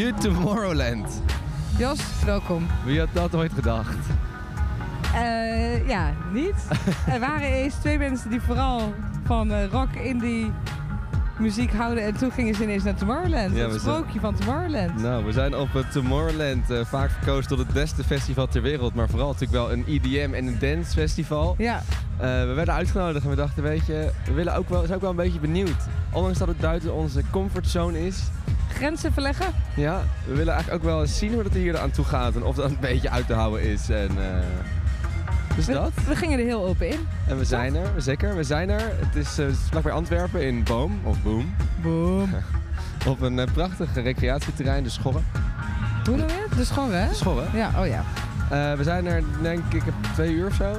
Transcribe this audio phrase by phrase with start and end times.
[0.00, 1.22] You Tomorrowland.
[1.78, 2.66] Jos, welkom.
[2.84, 3.96] Wie had dat ooit gedacht?
[5.14, 6.54] Eh, ja, niet.
[7.06, 8.94] er waren eens twee mensen die vooral
[9.24, 10.50] van eh, rock, indie
[11.38, 12.04] muziek houden.
[12.04, 13.56] En toen gingen ze ineens naar Tomorrowland.
[13.56, 15.02] Ja, het zijn- sprookje van Tomorrowland.
[15.02, 18.94] Nou, we zijn op het Tomorrowland eh, vaak verkozen tot het beste festival ter wereld.
[18.94, 21.54] Maar vooral natuurlijk wel een EDM en een dance festival.
[21.58, 21.82] Ja,
[22.16, 25.00] Eh, we werden uitgenodigd en we dachten, weet je, we willen ook wel, zijn ook
[25.00, 25.76] wel een beetje benieuwd.
[26.12, 28.18] Ondanks dat het buiten onze comfortzone is.
[28.70, 29.46] Grenzen verleggen.
[29.74, 32.34] Ja, we willen eigenlijk ook wel eens zien hoe dat hier aan toe gaat.
[32.34, 33.88] En of dat een beetje uit te houden is.
[33.88, 34.38] En, eh,
[35.56, 35.90] dus We, dat.
[36.06, 36.98] we gingen er heel open in.
[37.28, 38.36] En we zijn er, zeker.
[38.36, 38.80] We zijn er.
[38.96, 41.54] Het is eh, vlakbij Antwerpen in Boom, of Boom.
[41.82, 42.34] Boom.
[43.06, 45.20] Op een eh, prachtig recreatieterrein, de Schorre.
[46.04, 46.58] Hoe noem je het?
[46.58, 47.08] De schorre, hè?
[47.08, 47.42] De Schorre.
[47.54, 48.02] Ja, oh ja.
[48.50, 49.82] Eh, we zijn er denk ik
[50.14, 50.72] twee uur of zo.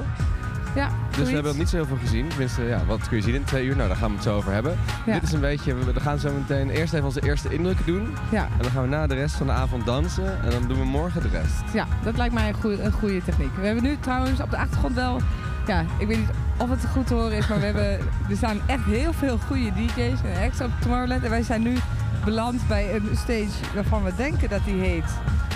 [0.74, 2.28] Ja, Dus we hebben nog niet zo heel veel gezien.
[2.28, 3.76] Tenminste, ja, wat kun je zien in twee uur?
[3.76, 4.78] Nou, daar gaan we het zo over hebben.
[5.06, 5.12] Ja.
[5.12, 8.14] Dit is een beetje, we we gaan zo meteen eerst even onze eerste indrukken doen.
[8.30, 10.42] Ja, En dan gaan we na de rest van de avond dansen.
[10.44, 11.62] En dan doen we morgen de rest.
[11.72, 13.56] ja, dat lijkt mij een goede, een goede techniek.
[13.60, 15.20] We hebben nu trouwens op de achtergrond wel...
[15.66, 17.98] Ja, ik weet niet of het goed te horen is, maar we hebben,
[18.30, 21.22] er staan echt heel veel goede DJ's en acts op Tomorrowland.
[21.24, 21.76] En wij zijn nu
[22.24, 25.04] beland bij een stage waarvan we denken dat die heet...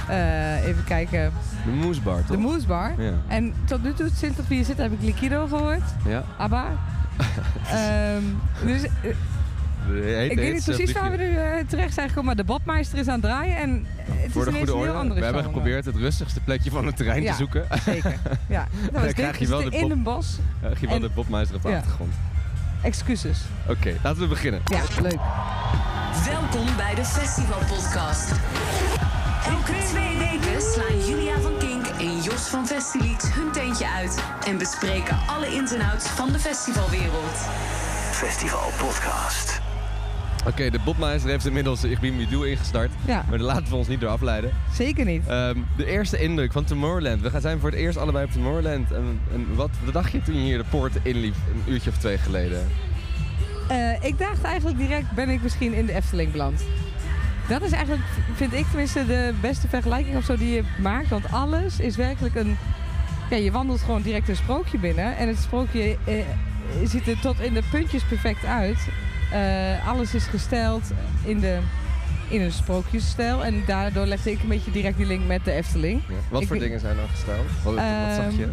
[0.08, 1.32] eh, even kijken,
[1.64, 2.26] De Moesbar, toch?
[2.26, 2.92] de Moose Bar.
[2.98, 3.12] Ja.
[3.26, 5.82] En tot nu toe, sinds dat we hier zitten, heb ik Liquido gehoord.
[6.06, 6.24] Ja.
[6.36, 6.64] ABBA.
[7.70, 8.22] Ehm,
[8.66, 12.44] dus eh, ik weet niet precies waar we nu eh, terecht zijn gekomen, maar de
[12.44, 15.24] Bobmeister is aan het draaien en het Voor is de goede een heel andere we
[15.24, 17.30] hebben geprobeerd het rustigste plekje van het terrein Ja.
[17.30, 17.64] te zoeken.
[17.84, 18.14] Zeker,
[18.48, 18.66] ja.
[18.92, 20.38] Dat was krijg je We wel de in een bos.
[20.64, 21.76] Uh, Giel En- de Bobmeister op de Ja.
[21.76, 22.12] achtergrond.
[22.82, 23.38] Excuses.
[23.68, 24.60] Oké, laten we beginnen.
[24.64, 25.18] Ja, leuk.
[26.24, 28.30] Welkom bij de Festival Podcast.
[29.46, 34.58] Elke twee weken slaan Julia van Kink en Jos van Festilieds hun teentje uit en
[34.58, 37.36] bespreken alle ins en outs van de festivalwereld.
[38.10, 39.60] Festival Podcast.
[40.46, 42.90] Oké, de Bobmeister heeft inmiddels Ik Ben Wie Doe ingestart.
[43.06, 43.24] Ja.
[43.28, 44.52] Maar daar laten we ons niet door afleiden.
[44.72, 45.26] Zeker niet.
[45.26, 47.20] Ehm, de eerste indruk van Tomorrowland.
[47.20, 48.92] We gaan zijn voor het eerst allebei op Tomorrowland.
[48.92, 51.96] En, en wat, wat dacht je toen je hier de poorten inliep een uurtje of
[51.96, 52.68] twee geleden?
[53.68, 56.64] Eh, ik dacht eigenlijk direct, ben ik misschien in de Efteling beland.
[57.48, 58.02] Dat is eigenlijk,
[58.34, 61.08] vind ik tenminste, de beste vergelijking of zo die je maakt.
[61.08, 62.56] Want alles is werkelijk een...
[63.30, 65.16] Ja, je wandelt gewoon direct een sprookje binnen.
[65.16, 66.14] En het sprookje eh,
[66.84, 68.78] ziet er tot in de puntjes perfect uit.
[69.32, 70.90] Eh, alles is gesteld
[71.24, 71.58] in, de,
[72.28, 73.44] in een sprookjesstijl.
[73.44, 76.02] En daardoor legde ik een beetje direct die link met de Efteling.
[76.08, 76.14] Ja.
[76.30, 77.46] Wat Ik voor dingen zijn er gesteld?
[77.64, 78.48] Wat, wat zag je?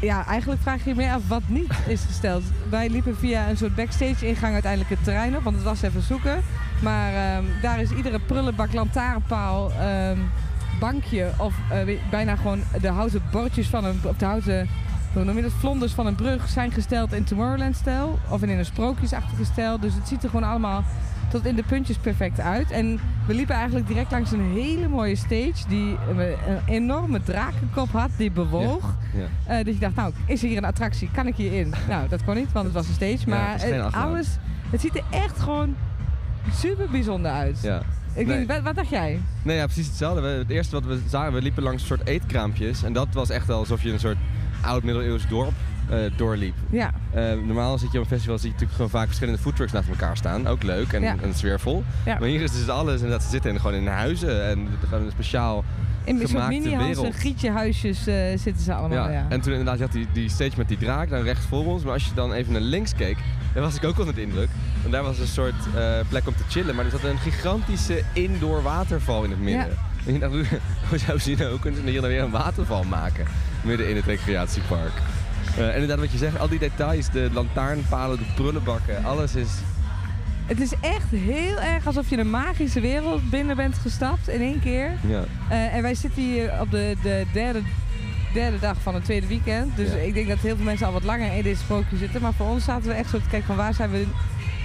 [0.00, 2.42] Ja, eigenlijk vraag je je meer af wat niet is gesteld.
[2.70, 6.02] Wij liepen via een soort backstage ingang uiteindelijk het terrein op, want het was even
[6.02, 6.42] zoeken.
[6.82, 10.18] Maar ehm, daar is iedere prullenbak, lantaarnpaal, ehm,
[10.80, 14.68] bankje of eh, bijna gewoon de houten bordjes van een, of de houten,
[15.12, 18.18] hoe noem je dat, vlonders van een brug zijn gesteld in Tomorrowland-stijl.
[18.28, 19.80] Of in een sprookjesachtige stijl.
[19.80, 20.84] Dus het ziet er gewoon allemaal
[21.28, 22.70] tot in de puntjes perfect uit.
[22.70, 28.10] En we liepen eigenlijk direct langs een hele mooie stage die een, enorme drakenkop had
[28.16, 28.94] die bewoog.
[29.14, 29.58] Ja.
[29.58, 31.10] Eh, dat je dacht, nou, is er hier een attractie?
[31.12, 31.74] Kan ik hier in?
[31.88, 33.28] Nou, dat kon niet, want het was een stage.
[33.28, 34.28] Maar het alles,
[34.70, 35.74] het ziet er echt gewoon
[36.52, 37.58] super bijzonder uit.
[37.62, 37.82] ja.
[38.14, 38.46] Ik Nee.
[38.46, 39.20] wat, dacht jij?
[39.42, 40.20] Nee, ja, precies hetzelfde.
[40.20, 42.82] We, het eerste wat we zagen, we liepen langs een soort eetkraampjes.
[42.82, 44.16] En dat was echt wel alsof je een soort
[44.62, 45.52] oud-middeleeuws dorp
[45.90, 46.54] eh, doorliep.
[46.70, 49.72] Ja, Eh, normaal zit je op een festival, zie je natuurlijk gewoon vaak verschillende foodtrucks
[49.72, 50.46] naast elkaar staan.
[50.46, 51.14] Ook leuk en, Ja.
[51.22, 51.84] en sfeervol.
[52.04, 52.18] Ja.
[52.18, 55.04] Maar hier is dus alles en dat ze zitten in, gewoon in huizen en gewoon
[55.04, 55.64] een speciaal
[56.04, 57.14] in gemaakte wereld.
[57.14, 59.06] grietje-huisjes eh, zitten ze allemaal.
[59.08, 59.12] Ja.
[59.12, 59.26] Ja.
[59.28, 61.82] En toen inderdaad, je had die, die stage met die draak dan rechts voor ons.
[61.84, 63.16] Maar als je dan even naar links keek,
[63.54, 64.48] dan was ik ook onder de indruk.
[64.80, 65.54] Want daar was een soort
[66.08, 66.74] plek om te chillen.
[66.74, 69.76] Maar er zat een gigantische indoor waterval in het midden.
[70.06, 70.32] En ik dacht,
[70.88, 73.24] hoe, zou ze nou kunnen ze hier dan weer een waterval maken?
[73.62, 74.92] Midden in het recreatiepark.
[75.58, 79.48] Eh, inderdaad wat je zegt, al die details, de lantaarnpalen, de prullenbakken, alles is...
[80.46, 84.60] Het is echt heel erg alsof je een magische wereld binnen bent gestapt in één
[84.60, 84.90] keer.
[85.06, 87.60] Ja, Eh, en wij zitten hier op de, de derde,
[88.32, 89.76] derde dag van het tweede weekend.
[89.76, 89.96] Dus Ja.
[89.96, 92.22] ik denk dat heel veel mensen al wat langer in dit sprookje zitten.
[92.22, 94.06] Maar voor ons zaten we echt zo te kijken van waar zijn we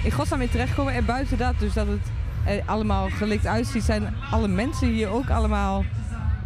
[0.04, 0.92] in godsnaam in terechtgekomen.
[0.94, 2.06] En buiten dat, dus dat het
[2.44, 5.84] er allemaal gelikt uitziet, zijn alle mensen hier ook allemaal...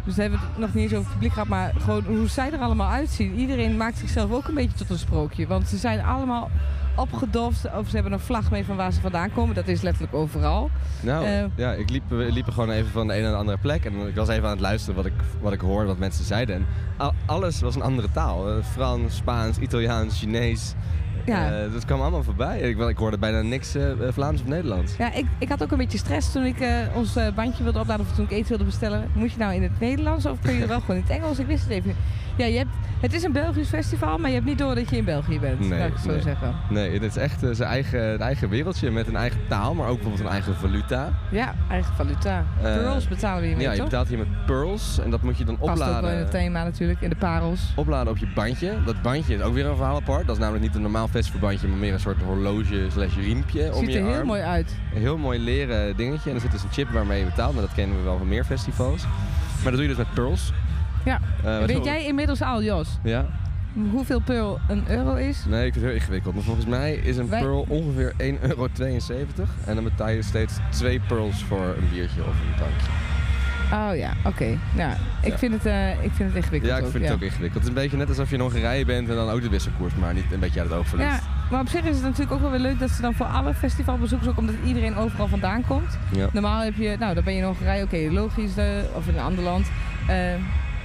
[0.05, 2.51] Dus we hebben het nog niet eens over het publiek gehad, maar gewoon hoe zij
[2.51, 3.33] er allemaal uitzien.
[3.35, 5.47] Iedereen maakt zichzelf ook een beetje tot een sprookje.
[5.47, 6.49] Want ze zijn allemaal
[6.95, 9.55] opgedoft of ze hebben een vlag mee van waar ze vandaan komen.
[9.55, 10.69] Dat is letterlijk overal.
[11.01, 11.43] nou, Eh.
[11.55, 13.85] ja, ik liep, we liepen gewoon even van de een naar de andere plek.
[13.85, 16.55] En ik was even aan het luisteren wat ik, wat ik hoorde, wat mensen zeiden.
[16.55, 16.65] En
[16.97, 18.49] al- alles was een andere taal.
[18.49, 20.73] Eh, Frans, Spaans, Italiaans, Chinees,
[21.29, 21.63] Ja.
[21.63, 22.59] Eh, dat kwam allemaal voorbij.
[22.59, 24.95] Ik, ik hoorde bijna niks eh, Vlaams of Nederlands.
[24.97, 26.57] Ja, ik, ik had ook een beetje stress toen ik
[26.95, 29.11] ons bandje wilde opladen of toen ik eten wilde bestellen.
[29.13, 31.39] Moet je nou in het Nederlands of kun je wel gewoon in het Engels?
[31.39, 31.97] Ik wist het even niet.
[32.39, 32.69] Ja, je hebt,
[33.01, 35.59] het is een Belgisch festival, maar je hebt niet door dat je in België bent.
[35.59, 36.21] Nee, laat ik het zo nee.
[36.21, 36.55] zeggen.
[36.69, 39.87] Nee, het is echt eh, zijn eigen, een eigen wereldje met een eigen taal, maar
[39.87, 41.09] ook bijvoorbeeld een eigen valuta.
[41.31, 42.45] Ja, eigen valuta.
[42.57, 45.43] Eh, Pearls betalen we hiermee, ja, je betaalt hier met pearls en dat moet je
[45.43, 46.19] dan Past ook wel in opladen.
[46.19, 47.73] het thema natuurlijk, in de parels.
[47.75, 48.73] Opladen op je bandje.
[48.85, 50.25] Dat bandje is ook weer een verhaal apart.
[50.25, 53.83] Dat is namelijk niet een normaal festivalbandje, maar meer een soort horloge slash riempje om
[53.83, 54.27] Ziet je er heel arm.
[54.27, 54.75] mooi uit.
[54.93, 56.29] Een heel mooi leren dingetje.
[56.29, 57.53] En er zit dus een chip waarmee je betaalt.
[57.53, 59.03] Maar dat kennen we wel van meer festivals.
[59.63, 60.51] Maar dat doe je dus met pearls.
[61.05, 61.19] Ja.
[61.43, 63.25] Eh, Weet jij inmiddels al, Jos, Ja?
[63.91, 65.45] hoeveel pearl een euro is?
[65.47, 66.33] Nee, ik vind het heel ingewikkeld.
[66.35, 69.49] Maar volgens mij is een Wij- pearl ongeveer 1,72 euro.
[69.65, 72.87] En dan betaal je steeds twee pearls voor een biertje of een drankje.
[73.73, 74.57] Oh ja, oké.
[74.75, 75.37] Ja, ik, Ja.
[75.37, 77.53] Vind het, eh, ik vind het ingewikkeld Ja, ik ook, vind het ook ingewikkeld.
[77.53, 79.95] Het is een beetje net alsof je in Hongarije bent en dan ook de wisselkoers,
[79.95, 81.09] maar niet een beetje uit het oog verliest.
[81.09, 81.19] Ja,
[81.51, 83.53] maar op zich is het natuurlijk ook wel weer leuk dat ze dan voor alle
[83.53, 85.97] festivalbezoekers, ook omdat iedereen overal vandaan komt.
[86.11, 86.27] Ja.
[86.33, 89.23] Normaal heb je, nou dan ben je in Hongarije, oké, logisch, eh, of in een
[89.23, 89.67] ander land.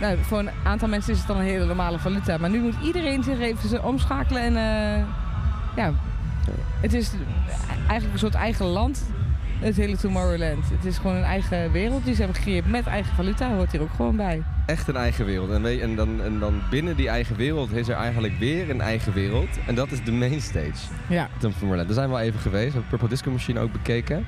[0.00, 2.38] Nou, voor een aantal mensen is het dan een hele normale valuta.
[2.38, 5.05] Maar nu moet iedereen zich even omschakelen en eh,
[5.76, 5.93] ja,
[6.81, 7.11] het is
[7.79, 9.05] eigenlijk een soort eigen land,
[9.65, 10.65] het hele Tomorrowland.
[10.71, 13.81] Het is gewoon een eigen wereld die ze hebben gecreëerd met eigen valuta, hoort hier
[13.81, 14.43] ook gewoon bij.
[14.67, 15.51] Echt een eigen wereld.
[15.51, 19.13] En, en, dan, en dan binnen die eigen wereld is er eigenlijk weer een eigen
[19.13, 19.49] wereld.
[19.67, 20.93] En dat is de mainstage.
[21.09, 21.29] Ja.
[21.39, 21.87] Tom Tomorrowland.
[21.87, 22.67] Daar zijn we al even geweest.
[22.67, 24.27] We hebben Purple Disco Machine ook bekeken.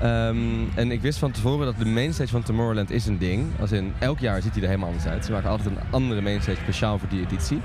[0.00, 0.36] Ehm,
[0.74, 3.46] en ik wist van tevoren dat de mainstage van Tomorrowland is een ding.
[3.60, 5.24] Als in, elk jaar ziet hij er helemaal anders uit.
[5.24, 7.60] Ze maken altijd een andere mainstage speciaal voor die editie.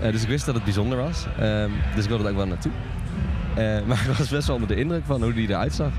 [0.00, 1.26] Eh, dus ik wist dat het bijzonder was.
[1.38, 2.72] Ehm, dus ik wilde er ook wel naartoe.
[3.56, 5.90] Eh, maar ik was best wel onder de indruk van hoe die eruit zag.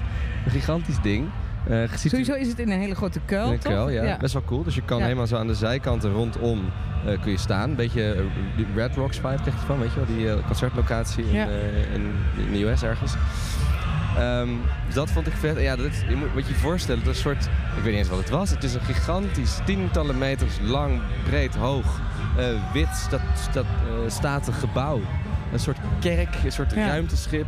[0.46, 1.28] Een gigantisch ding.
[1.70, 3.72] Eh, Sowieso is het in een hele grote kuil, een toch?
[3.74, 4.18] kuil, ja.
[4.18, 4.64] Best wel cool.
[4.64, 5.04] Dus je kan Ja.
[5.04, 6.62] helemaal zo aan de zijkanten rondom
[7.06, 7.70] eh, kun je staan.
[7.70, 8.26] Een beetje
[8.76, 10.16] Red Rocks vibe krijg je van, weet je wel?
[10.36, 11.48] Die concertlocatie in,
[11.94, 12.12] in,
[12.46, 13.14] in de US ergens.
[14.18, 14.50] Ehm,
[14.86, 15.56] dus dat vond ik vet.
[15.56, 17.46] En Ja, dat is, je moet wat je voorstellen, dat is een soort,
[17.78, 18.50] ik weet niet eens wat het was.
[18.50, 22.00] Het is een gigantisch, tientallen meters lang, breed, hoog,
[22.74, 23.20] wit, sta,
[23.50, 23.66] sta, eh,
[24.08, 25.00] statig gebouw.
[25.56, 26.88] Een soort kerk, een soort Ja.
[26.88, 27.46] ruimteschip,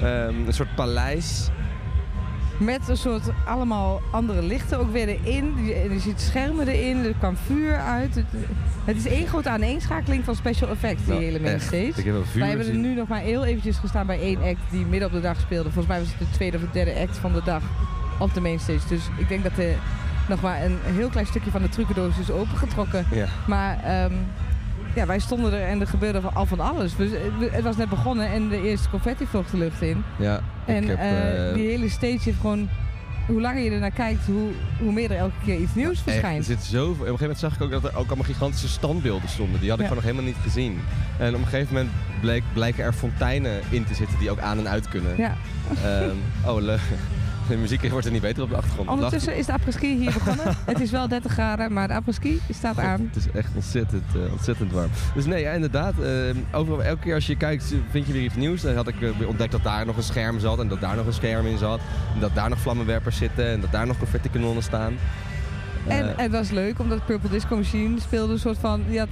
[0.00, 1.48] ehm, een soort paleis.
[2.58, 5.64] Met een soort allemaal andere lichten ook weer erin.
[5.64, 8.14] Je, ziet schermen erin, er kwam vuur uit.
[8.84, 11.86] Het, is één grote aaneenschakeling van special effects, die Nou, hele mainstage.
[11.86, 14.42] Ik heb wel vuur Wij hebben er nu nog maar heel eventjes gestaan bij één
[14.42, 15.70] act die midden op de dag speelde.
[15.70, 17.62] Volgens mij was het de tweede of de derde act van de dag
[18.18, 18.88] op de mainstage.
[18.88, 19.74] Dus ik denk dat er
[20.28, 23.06] nog maar een heel klein stukje van de trucendoos is opengetrokken.
[23.10, 23.26] Ja.
[23.46, 24.12] Maar ehm,
[24.94, 26.96] ja, wij stonden er en er gebeurde al van alles.
[26.96, 27.10] Dus
[27.50, 30.02] het- was net begonnen en de eerste confetti vloog de lucht in.
[30.18, 32.68] Ja, En ik heb, eh, eh, die hele stage heeft gewoon...
[33.26, 34.48] Hoe langer je ernaar kijkt, hoe,
[34.80, 36.44] hoe meer er elke keer iets nieuws Echt, er verschijnt.
[36.44, 36.82] zit zoveel.
[36.82, 39.60] Op een gegeven moment zag ik ook dat er ook allemaal gigantische standbeelden stonden.
[39.60, 39.88] Die had ik Ja.
[39.90, 40.80] gewoon nog helemaal niet gezien.
[41.18, 44.58] En op een gegeven moment bleek, blijken er fonteinen in te zitten die ook aan
[44.58, 45.14] en uit kunnen.
[45.16, 45.36] Ja.
[45.84, 46.14] Ehm,
[46.46, 46.80] oh, leuk.
[47.48, 48.88] De muziek wordt er niet beter op de achtergrond.
[48.88, 50.56] Ondertussen is de apres-ski hier begonnen.
[50.66, 53.10] het is wel 30 graden, maar de apres-ski staat aan.
[53.12, 54.90] Het is echt ontzettend, eh, ontzettend warm.
[55.14, 55.98] Dus nee, ja, inderdaad.
[55.98, 56.10] eh,
[56.52, 58.60] overal, elke keer als je kijkt, vind je weer iets nieuws.
[58.60, 60.58] Dan had ik eh, ontdekt dat daar nog een scherm zat.
[60.58, 61.80] En dat daar nog een scherm in zat.
[62.14, 63.46] En dat daar nog vlammenwerpers zitten.
[63.46, 64.94] En dat daar nog confetti-kanonnen staan.
[65.86, 68.82] En het was leuk, omdat Purple Disco Machine speelde een soort van...
[68.88, 69.08] Die had,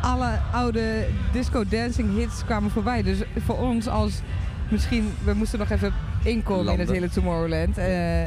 [0.00, 3.02] alle oude disco dancing hits kwamen voorbij.
[3.02, 4.20] Dus voor ons als...
[4.68, 5.92] Misschien, we moesten nog even
[6.22, 7.78] inkomen in het hele Tomorrowland.
[7.78, 8.24] eh,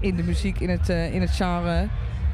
[0.00, 1.86] in de muziek, in het, eh, in het genre,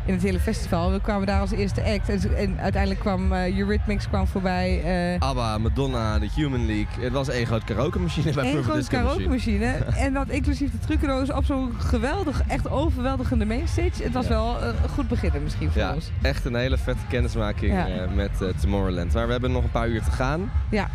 [0.07, 0.93] in het hele festival.
[0.93, 2.09] We kwamen daar als eerste act.
[2.35, 4.83] En, uiteindelijk kwam eh, Eurythmics kwam voorbij.
[5.19, 7.05] ABBA, Madonna, de Human League.
[7.05, 9.13] Het was één groot karaoke machine bij Eén Purple grote Disco Machine.
[9.15, 9.67] karaoke machine.
[10.07, 14.03] en dat inclusief de trucendoos op zo'n geweldig, echt overweldigende mainstage.
[14.03, 14.31] Het was Ja.
[14.31, 16.11] wel een goed beginnen misschien voor Ja, ons.
[16.23, 17.87] echt een hele vette kennismaking Ja.
[18.15, 18.31] met
[18.61, 19.13] Tomorrowland.
[19.15, 20.51] Maar we hebben nog een paar uur te gaan.
[20.71, 20.89] Ja.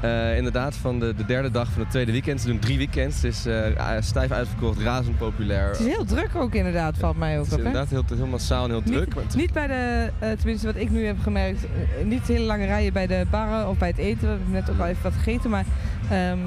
[0.00, 2.40] Eh, inderdaad, van de, de derde dag van het tweede weekend.
[2.40, 3.16] Ze doen drie weekends.
[3.16, 5.68] Het is eh, stijf uitverkocht, razend populair.
[5.70, 7.64] Het is heel druk ook inderdaad, valt mij ook Het is op.
[7.64, 9.04] Inderdaad heel, heel massaal en heel druk.
[9.06, 11.66] Niet, maar het- niet bij de, eh, tenminste wat ik nu heb gemerkt,
[12.04, 14.20] niet hele lange rijen bij de barren of bij het eten.
[14.20, 15.64] We hebben net ook al even wat gegeten, maar
[16.10, 16.38] ehm,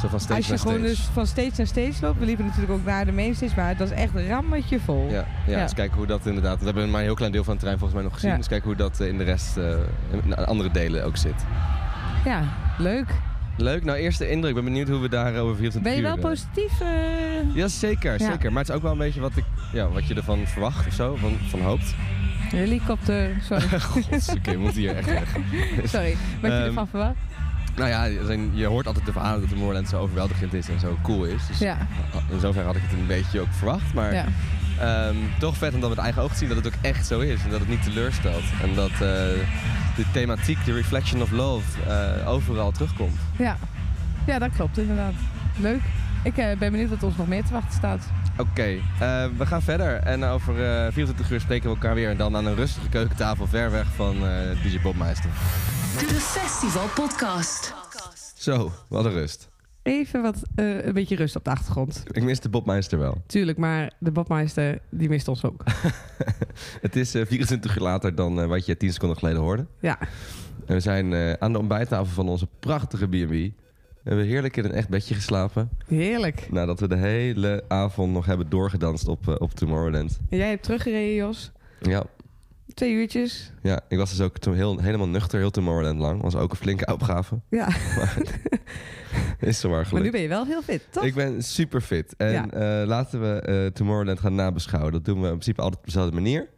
[0.00, 2.72] zo van stage als je gewoon dus van stage naar stage loopt, we liepen natuurlijk
[2.72, 5.08] ook naar de mainstage, maar het was echt een rammetje vol.
[5.10, 5.14] Ja,
[5.46, 5.62] ja, Ja.
[5.62, 6.58] eens kijken hoe dat inderdaad...
[6.58, 8.36] We hebben maar een heel klein deel van het terrein volgens mij nog gezien.
[8.36, 9.56] Dus kijken hoe dat in de rest,
[10.24, 11.44] in andere delen ook zit.
[12.24, 12.42] Ja,
[12.78, 13.06] leuk.
[13.56, 14.48] Leuk, nou eerste indruk.
[14.48, 16.80] Ik ben benieuwd hoe we daar over 24 Ben je wel eh, positief?
[16.80, 17.54] eh?
[17.54, 18.30] Ja, zeker, Ja.
[18.30, 18.52] zeker.
[18.52, 20.92] Maar het is ook wel een beetje wat, ik, ja, wat je ervan verwacht of
[20.92, 21.94] zo, van, van hoopt.
[22.50, 23.78] Helikopter, sorry.
[23.90, 25.36] Gods, oké, we moeten hier echt weg.
[25.92, 26.16] sorry.
[26.40, 27.14] Wat je Ehm, ervan verwacht?
[27.76, 28.04] Nou ja,
[28.54, 31.46] je hoort altijd de verhalen dat de Moorland zo overweldigend is en zo cool is.
[31.46, 31.76] Dus Ja.
[32.30, 33.94] in zoverre had ik het een beetje ook verwacht.
[33.94, 34.24] Maar Ja.
[34.80, 37.20] ehm, toch vet om dat met eigen ogen te zien dat het ook echt zo
[37.20, 37.44] is.
[37.44, 38.42] En dat het niet teleurstelt.
[38.62, 39.26] En dat, eh,
[39.96, 43.18] de thematiek, de reflection of love, eh, overal terugkomt.
[43.38, 43.56] Ja.
[44.26, 45.14] ja, dat klopt inderdaad.
[45.56, 45.80] Leuk.
[46.24, 48.04] Ik eh, ben benieuwd wat ons nog meer te wachten staat.
[48.36, 49.96] Oké, eh, we gaan verder.
[49.96, 52.10] En over eh 24 uur spreken we elkaar weer.
[52.10, 55.30] En dan aan een rustige keukentafel ver weg van eh DJ Bobmeister.
[55.98, 57.74] De Festival Podcast.
[58.34, 59.51] Zo, wat een rust.
[59.82, 62.02] Even wat, eh, een beetje rust op de achtergrond.
[62.10, 63.22] Ik mis de Bobmeister wel.
[63.26, 65.64] Tuurlijk, maar de Bobmeister, die mist ons ook.
[66.80, 69.66] Het is eh, 24 uur later dan eh, wat je 10 seconden geleden hoorde.
[69.80, 69.98] Ja,
[70.66, 73.30] En we zijn aan de ontbijttafel van onze prachtige B&B.
[73.30, 75.70] We hebben heerlijk in een echt bedje geslapen.
[75.86, 76.48] heerlijk.
[76.50, 80.18] Nadat we de hele avond nog hebben doorgedanst op, op Tomorrowland.
[80.30, 81.52] En jij hebt teruggereden, Jos.
[81.80, 82.04] Ja,
[82.74, 83.52] Twee uurtjes.
[83.62, 86.22] ja, ik was dus ook toen heel, helemaal nuchter, heel Tomorrowland lang.
[86.22, 87.40] Was ook een flinke opgave.
[87.50, 87.68] Ja,
[89.38, 90.12] Is zo maar maar nu gelukt.
[90.12, 91.04] ben je wel heel fit, toch?
[91.04, 92.14] Ik ben super fit.
[92.16, 92.50] En Ja.
[92.50, 94.92] eh, laten we eh, Tomorrowland gaan nabeschouwen.
[94.92, 96.48] Dat doen we in principe altijd op dezelfde manier.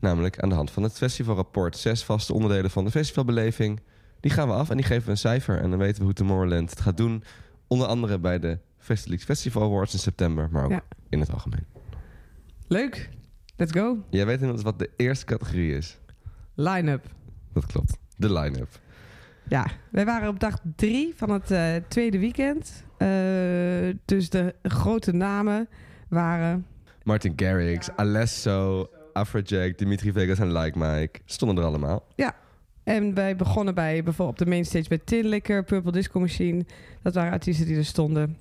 [0.00, 1.76] Namelijk aan de hand van het festivalrapport.
[1.76, 3.80] Zes vaste onderdelen van de festivalbeleving.
[4.20, 5.58] Die gaan we af en die geven we een cijfer.
[5.60, 7.24] En dan weten we hoe Tomorrowland het gaat doen.
[7.66, 10.48] Onder andere bij de Festivals Festival Awards in september.
[10.50, 10.82] Maar ook Ja.
[11.08, 11.66] in het algemeen.
[12.68, 13.08] Leuk.
[13.62, 14.04] Let's go.
[14.10, 15.98] Jij weet inmiddels wat de eerste categorie is.
[16.54, 17.06] Line-up.
[17.52, 17.98] Dat klopt.
[18.16, 18.68] De line-up.
[19.48, 22.84] Ja, wij waren op dag drie van het eh, tweede weekend.
[22.96, 23.08] Eh,
[24.04, 25.68] dus de grote namen
[26.08, 26.66] waren...
[27.02, 31.20] Martin Garrix, Alesso, Afrojack, Dimitri Vegas en Like Mike.
[31.24, 32.06] Stonden er allemaal.
[32.84, 36.64] En wij begonnen bij bijvoorbeeld op de mainstage bij Tin Liquor, Purple Disco Machine.
[37.02, 38.36] Dat waren artiesten die er stonden.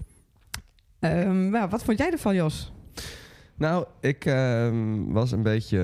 [1.00, 2.72] Ehm, nou, wat vond jij ervan, Jos?
[3.62, 5.80] Nou, ik ehm, was een beetje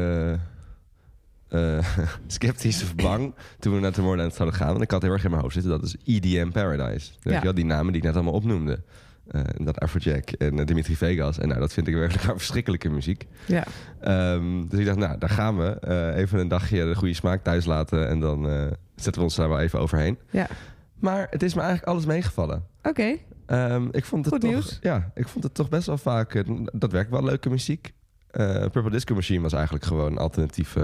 [1.49, 1.85] eh,
[2.27, 4.67] sceptisch of bang toen we naar Tomorrowland zouden gaan.
[4.69, 7.11] Want ik had heel erg in mijn hoofd zitten, dat is EDM Paradise.
[7.21, 7.39] Weet Ja.
[7.39, 8.81] je wel, die namen die ik net allemaal opnoemde.
[9.27, 11.39] Eh, dat Afrojack en eh, Dimitri Vegas.
[11.39, 13.27] En nou, dat vind ik werkelijk verschrikkelijke muziek.
[13.45, 13.63] Ja,
[13.99, 15.79] Ehm, dus ik dacht, nou, daar gaan we.
[15.79, 18.07] Eh, even een dagje de goede smaak thuis laten.
[18.07, 18.61] En dan eh,
[18.95, 20.17] zetten we ons daar wel even overheen.
[20.31, 20.47] ja.
[20.99, 22.63] Maar het is me eigenlijk alles meegevallen.
[22.83, 23.15] Oké.
[23.47, 24.77] Ehm, ik vond het Goed toch, nieuws.
[24.81, 26.33] Ja, ik vond het toch best wel vaak.
[26.35, 27.93] eh, dat werkt wel leuke muziek.
[28.31, 30.79] Eh, Purple Disco Machine was eigenlijk gewoon een alternatieve.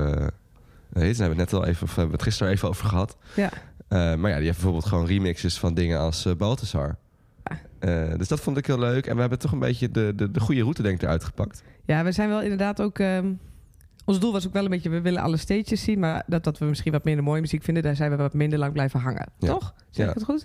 [0.89, 3.17] Daar hebben we het net al even, of hebben we het gisteren even over gehad.
[3.35, 3.49] Ja.
[3.89, 6.95] Maar ja, die heeft bijvoorbeeld gewoon remixes van dingen als Balthazar.
[7.79, 9.05] Eh, dus dat vond ik heel leuk.
[9.07, 11.63] En we hebben toch een beetje de, de, de goede route denk ik eruit gepakt.
[11.85, 12.99] Ja, we zijn wel inderdaad ook...
[12.99, 13.33] ehm,
[14.05, 14.89] ons doel was ook wel een beetje...
[14.89, 17.83] We willen alle stages zien, maar dat, dat we misschien wat minder mooie muziek vinden...
[17.83, 19.29] daar zijn we wat minder lang blijven hangen.
[19.37, 19.47] Ja.
[19.47, 19.73] Toch?
[19.89, 20.11] Zeg Ja.
[20.11, 20.43] ik het goed?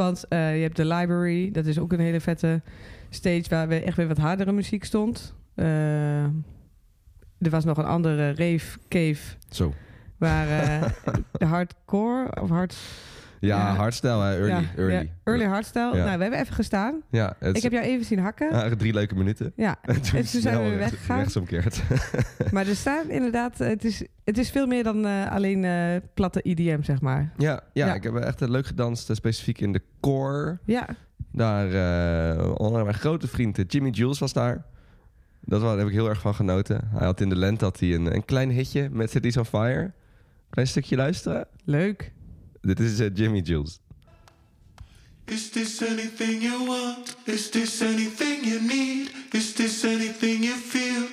[0.00, 1.50] Want eh, je hebt de library.
[1.50, 2.62] Dat is ook een hele vette
[3.10, 3.44] stage...
[3.48, 5.34] waar we echt weer wat hardere muziek stond.
[5.54, 6.24] Eh,
[7.38, 9.36] er was nog een andere rave cave...
[9.50, 9.74] Zo.
[10.18, 10.90] waar eh,
[11.32, 12.76] de hardcore of hard...
[13.40, 13.74] Ja, Ja.
[13.74, 14.34] hardstyle, hè?
[14.34, 14.48] early.
[14.48, 14.92] ja, early.
[14.94, 15.96] ja, early hardstyle.
[15.96, 16.04] Ja.
[16.04, 17.02] Nou, we hebben even gestaan.
[17.10, 18.50] Ja, het Ik heb jou even zien hakken.
[18.52, 19.52] waren drie leuke minuten.
[19.56, 21.18] Ja, En toen, en toen zijn we weggegaan.
[21.18, 21.82] rechtsomkeerd.
[22.52, 25.96] Maar er staan inderdaad, eh, het is, het is veel meer dan eh, alleen eh,
[26.14, 27.32] platte IDM, zeg maar.
[27.36, 27.94] Ja, ja, Ja.
[27.94, 30.58] ik heb echt leuk gedanst, eh, specifiek in de core.
[30.64, 30.86] Ja,
[31.32, 31.72] Daar,
[32.36, 34.64] eh onder mijn grote vriend eh, Jimmy Jules was daar.
[35.40, 36.88] Dat was, daar heb ik heel erg van genoten.
[36.94, 39.92] Hij had in de lente had hij een, een klein hitje met Cities on Fire.
[40.50, 41.46] Klein stukje luisteren.
[41.64, 42.12] leuk.
[42.62, 43.80] Dit is Jimmy Jules.
[45.26, 47.16] Is this anything you want?
[47.26, 49.10] Is this anything you need?
[49.32, 51.08] Is this anything you feel?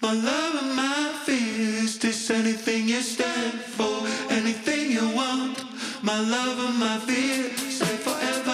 [0.00, 1.82] My love and my fear.
[1.82, 4.06] Is this anything you stand for?
[4.30, 5.64] Anything you want?
[6.02, 7.50] My love and my fear.
[7.56, 8.51] Stay forever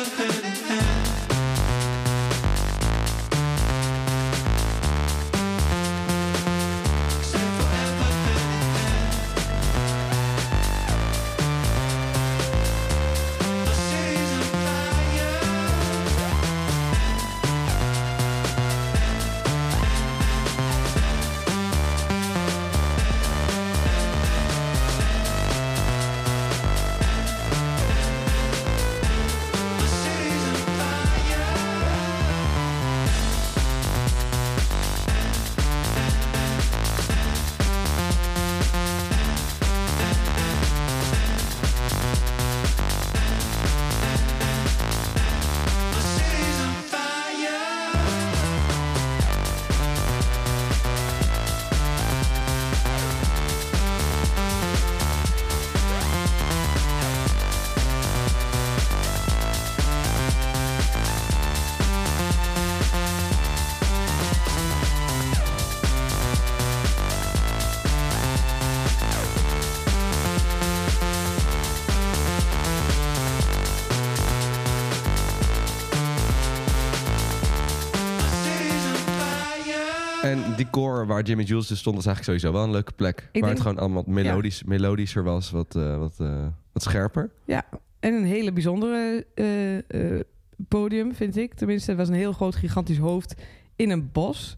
[80.87, 83.21] Waar Jimmy Jules dus stond, was eigenlijk sowieso wel een leuke plek.
[83.21, 87.31] waar denk- het gewoon allemaal melodisch, melodischer was, wat, eh, wat, eh, wat scherper.
[87.45, 87.65] Ja,
[88.01, 90.21] en een hele bijzondere eh,
[90.69, 91.55] podium, vind ik.
[91.55, 93.35] Tenminste, het was een heel groot, gigantisch hoofd
[93.77, 94.57] in een bos.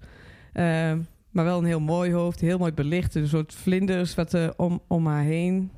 [0.53, 0.99] Ehm,
[1.31, 3.15] maar wel een heel mooi hoofd, heel mooi belicht.
[3.15, 5.71] Een soort vlinders wat er om, om haar heen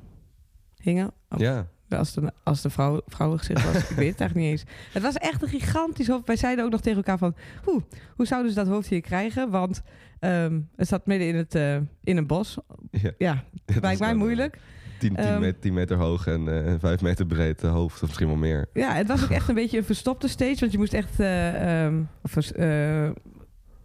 [0.77, 1.11] hingen.
[1.29, 4.63] Of Ja, Als de, als de vrouw, vrouwengezicht was, ik weet het eigenlijk niet eens.
[4.93, 6.27] Het was echt een gigantisch hoofd.
[6.27, 7.35] Wij zeiden ook nog tegen elkaar van...
[7.63, 7.81] Hoe,
[8.15, 9.49] hoe zouden ze dat hoofd hier krijgen?
[9.49, 9.81] Want
[10.23, 12.57] ehm, het zat midden in, het, eh, in een bos.
[12.91, 13.11] Ja.
[13.17, 13.43] Ja,
[13.81, 14.57] lijkt mij eh, moeilijk.
[14.99, 18.27] 10, 10, Ehm, meter, 10 meter hoog en eh 5 meter breed hoofd, of misschien
[18.27, 18.69] wel meer.
[18.73, 20.59] Ja, het was ook echt een beetje een verstopte stage.
[20.59, 23.03] Want je moest echt eh, ehm, of, eh,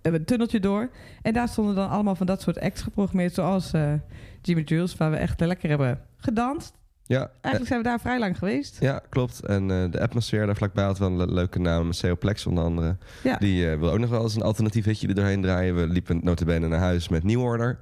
[0.02, 0.90] een tunneltje door.
[1.22, 3.34] En daar stonden dan allemaal van dat soort acts geprogrammeerd.
[3.34, 3.70] Zoals
[4.42, 6.76] Jimmy Jules, waar we echt lekker hebben gedanst.
[7.08, 8.76] Ja, Eigenlijk zijn we daar vrij lang geweest.
[8.80, 9.40] Ja, klopt.
[9.46, 11.90] En eh, de atmosfeer daar vlakbij had wel een le- leuke naam.
[12.18, 12.96] Plex onder andere.
[13.22, 13.36] Ja.
[13.36, 15.74] Die eh, wil ook nog wel eens een alternatief hitje er doorheen draaien.
[15.76, 17.78] We liepen notabene naar huis met New Order.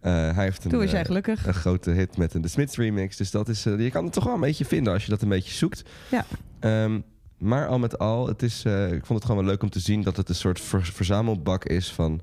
[0.00, 1.46] Eh, hij heeft een, Toen was jij gelukkig.
[1.46, 3.16] een grote hit met een The Smiths remix.
[3.16, 5.28] Dus dat is, je kan het toch wel een beetje vinden als je dat een
[5.28, 5.82] beetje zoekt.
[6.10, 6.24] Ja.
[6.60, 7.00] Ehm,
[7.38, 10.02] maar al met al, het is, ik vond het gewoon wel leuk om te zien...
[10.02, 12.20] dat het een soort ver- verzamelbak is van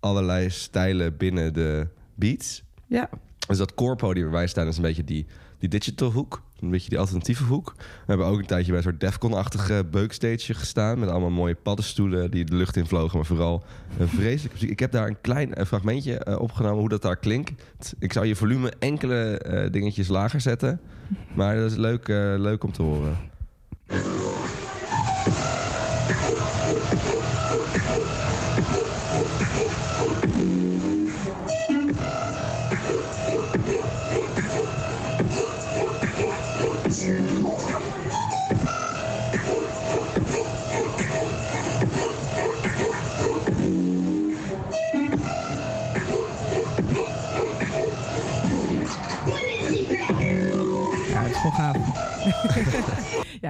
[0.00, 2.62] allerlei stijlen binnen de beats.
[2.86, 3.08] Ja,
[3.48, 5.26] Dus dat core podium waar wij staan is een beetje die,
[5.58, 6.42] die digital hoek.
[6.60, 7.74] Een beetje die alternatieve hoek.
[7.76, 10.98] We hebben ook een tijdje bij een soort Defcon-achtige beukstage gestaan.
[10.98, 13.16] Met allemaal mooie paddenstoelen die de lucht in vlogen.
[13.16, 13.64] Maar vooral
[13.98, 14.70] een vreselijke muziek.
[14.70, 17.52] Ik heb daar een klein eh, fragmentje eh, opgenomen hoe dat daar klinkt.
[17.98, 20.80] Ik zou je volume enkele eh, dingetjes lager zetten.
[21.34, 22.08] Maar dat is leuk,
[22.38, 23.16] leuk om te horen.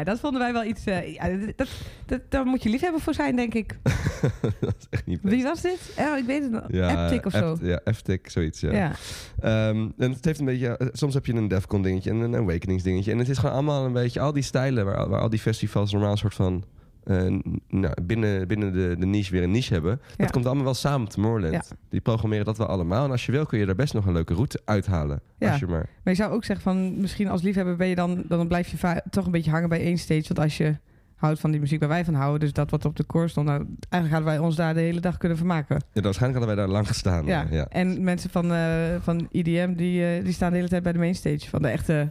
[0.07, 0.85] Dat vonden wij wel iets...
[0.85, 1.69] eh, ja, dat,
[2.07, 3.79] dat, daar moet je liefhebber voor zijn, denk ik.
[4.61, 5.35] dat is echt niet best.
[5.35, 5.95] Wie was dit?
[5.99, 6.65] Oh, ik weet het nog.
[6.69, 7.51] Ja, Aptic of zo.
[7.53, 8.61] Apt- Ja, Aptic, zoiets.
[8.61, 8.73] Ja.
[8.73, 8.93] ja.
[9.41, 12.37] Ehm, en het heeft een beetje, eh, soms heb je een Defcon dingetje en een
[12.37, 13.13] Awakenings dingetje.
[13.13, 15.93] En het is gewoon allemaal een beetje al die stijlen waar, waar al die festivals
[15.93, 16.65] normaal een soort van
[17.07, 20.01] eh, nou, binnen, binnen de, de niche weer een niche hebben.
[20.09, 20.15] Ja.
[20.17, 21.55] Dat komt allemaal wel samen Tomorrowland.
[21.55, 21.77] Ja.
[21.89, 23.05] Die programmeren dat wel allemaal.
[23.05, 25.21] En als je wil kun je daar best nog een leuke route uithalen.
[25.39, 25.51] Ja.
[25.51, 27.01] Als je maar, Maar je zou ook zeggen van...
[27.01, 28.25] Misschien als liefhebber ben je dan...
[28.29, 30.25] Dan blijf je toch een beetje hangen bij één stage.
[30.27, 30.77] Want als je
[31.15, 32.41] houdt van die muziek waar wij van houden...
[32.41, 33.47] Dus dat wat op de core stond...
[33.47, 35.83] Nou, eigenlijk hadden wij ons daar de hele dag kunnen vermaken.
[35.93, 37.27] ja, waarschijnlijk hadden wij daar lang gestaan.
[37.27, 37.47] Ja.
[37.51, 37.67] ja.
[37.69, 39.75] En mensen van, eh, van EDM...
[39.75, 41.49] Die, eh, die staan de hele tijd bij de mainstage.
[41.49, 42.11] Van de echte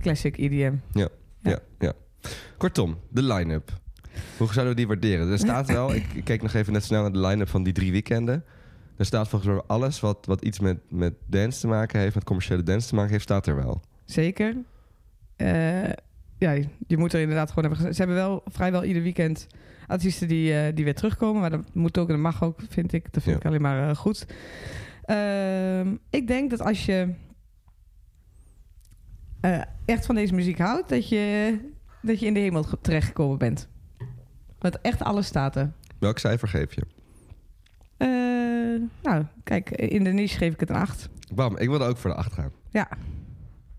[0.00, 0.74] classic EDM.
[0.92, 1.08] Ja,
[1.78, 1.92] ja.
[2.56, 3.80] Kortom, de line-up.
[4.36, 5.30] Hoe zouden we die waarderen?
[5.30, 7.72] Er staat wel, ik, ik keek nog even net snel naar de line-up van die
[7.72, 8.44] drie weekenden.
[8.96, 12.24] Er staat volgens mij alles wat, wat iets met, met dance te maken heeft, met
[12.24, 13.80] commerciële dance te maken heeft, staat er wel.
[14.04, 14.56] Zeker.
[15.36, 15.82] Eh,
[16.38, 16.52] ja,
[16.86, 17.94] je moet er inderdaad gewoon hebben...
[17.94, 19.46] Ze hebben wel vrijwel ieder weekend
[19.86, 21.40] artiesten die, eh, die weer terugkomen.
[21.40, 23.12] Maar dat moet ook en dat mag ook, vind ik.
[23.12, 23.40] Dat vind Ja.
[23.40, 24.26] ik alleen maar eh, goed.
[25.04, 27.08] Ehm, ik denk dat als je
[29.84, 30.88] echt van deze muziek houdt...
[30.88, 31.58] Dat je,
[32.02, 33.68] dat je in de hemel ge- terechtgekomen bent.
[34.58, 35.72] Want echt alles staat er.
[35.98, 36.82] Welk cijfer geef je?
[37.96, 38.08] Eh,
[39.02, 41.08] nou, kijk, in de niche geef ik het een 8.
[41.34, 42.50] Bam, ik wilde ook voor de 8 gaan.
[42.70, 42.88] Ja.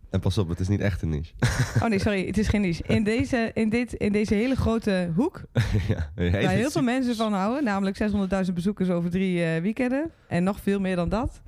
[0.10, 1.34] En pas op, het is niet echt een niche.
[1.82, 2.84] Oh nee, sorry, het is geen niche.
[2.88, 5.42] In deze, in dit, in deze hele grote hoek
[5.88, 7.98] ja, Waar heel veel super- mensen van houden, namelijk
[8.48, 10.12] 600.000 bezoekers over drie eh, weekenden.
[10.28, 11.42] En nog veel meer dan dat.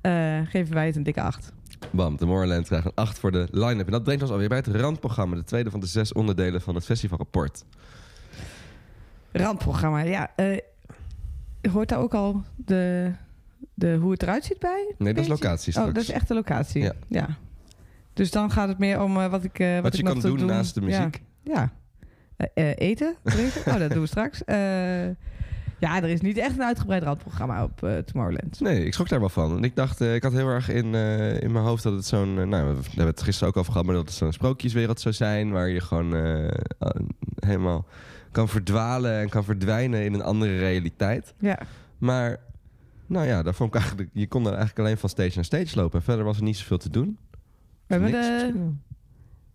[0.00, 1.52] eh, geven wij het een dikke 8.
[1.90, 3.86] Bam, Tomorrowland krijgt een 8 voor de line-up.
[3.86, 6.74] En dat brengt ons alweer bij het randprogramma, de tweede van de zes onderdelen van
[6.74, 7.64] het festivalrapport.
[9.32, 10.30] Randprogramma, ja.
[10.36, 10.58] eh,
[11.72, 13.12] hoort daar ook al de,
[13.74, 14.94] de, hoe het eruit ziet bij?
[14.98, 16.82] Nee, dat is locatie Oh, dat is echt de locatie.
[16.82, 16.92] Ja.
[17.08, 17.28] Ja.
[18.12, 20.44] Dus dan gaat het meer om eh, wat ik, eh, wat Wat je kan doen
[20.44, 20.86] naast de Ja.
[20.86, 21.22] muziek.
[21.42, 21.72] Ja.
[22.54, 23.60] Eh, eten, drinken.
[23.72, 24.42] oh, dat doen we straks.
[25.80, 28.60] Ja, er is niet echt een uitgebreid randprogramma op eh, Tomorrowland.
[28.60, 29.56] Nee, ik schrok daar wel van.
[29.56, 32.04] En ik dacht, eh, ik had heel erg in, eh, in mijn hoofd dat het
[32.04, 32.34] zo'n...
[32.48, 35.50] nou, we hebben het gisteren ook over gehad, maar dat het zo'n sprookjeswereld zou zijn...
[35.50, 36.14] waar je gewoon
[37.40, 37.86] helemaal
[38.30, 41.34] kan verdwalen en kan verdwijnen in een andere realiteit.
[41.38, 41.58] Ja.
[41.98, 42.36] Maar,
[43.06, 45.76] nou ja, daar vond ik eigenlijk, je kon er eigenlijk alleen van stage naar stage
[45.76, 45.98] lopen.
[45.98, 47.18] En verder was er niet zoveel te doen.
[47.86, 48.72] We hebben de,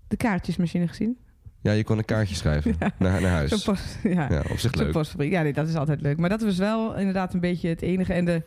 [0.07, 1.17] de kaartjesmachine gezien.
[1.65, 2.91] Ja, je kon een kaartje schrijven Ja.
[2.99, 3.63] naar, naar huis.
[3.63, 4.28] Post, ja.
[4.30, 4.91] Ja, op zich leuk.
[4.91, 5.32] postfabriek.
[5.32, 6.17] Ja, nee, dat is altijd leuk.
[6.17, 8.13] Maar dat was wel inderdaad een beetje het enige.
[8.13, 8.41] En de,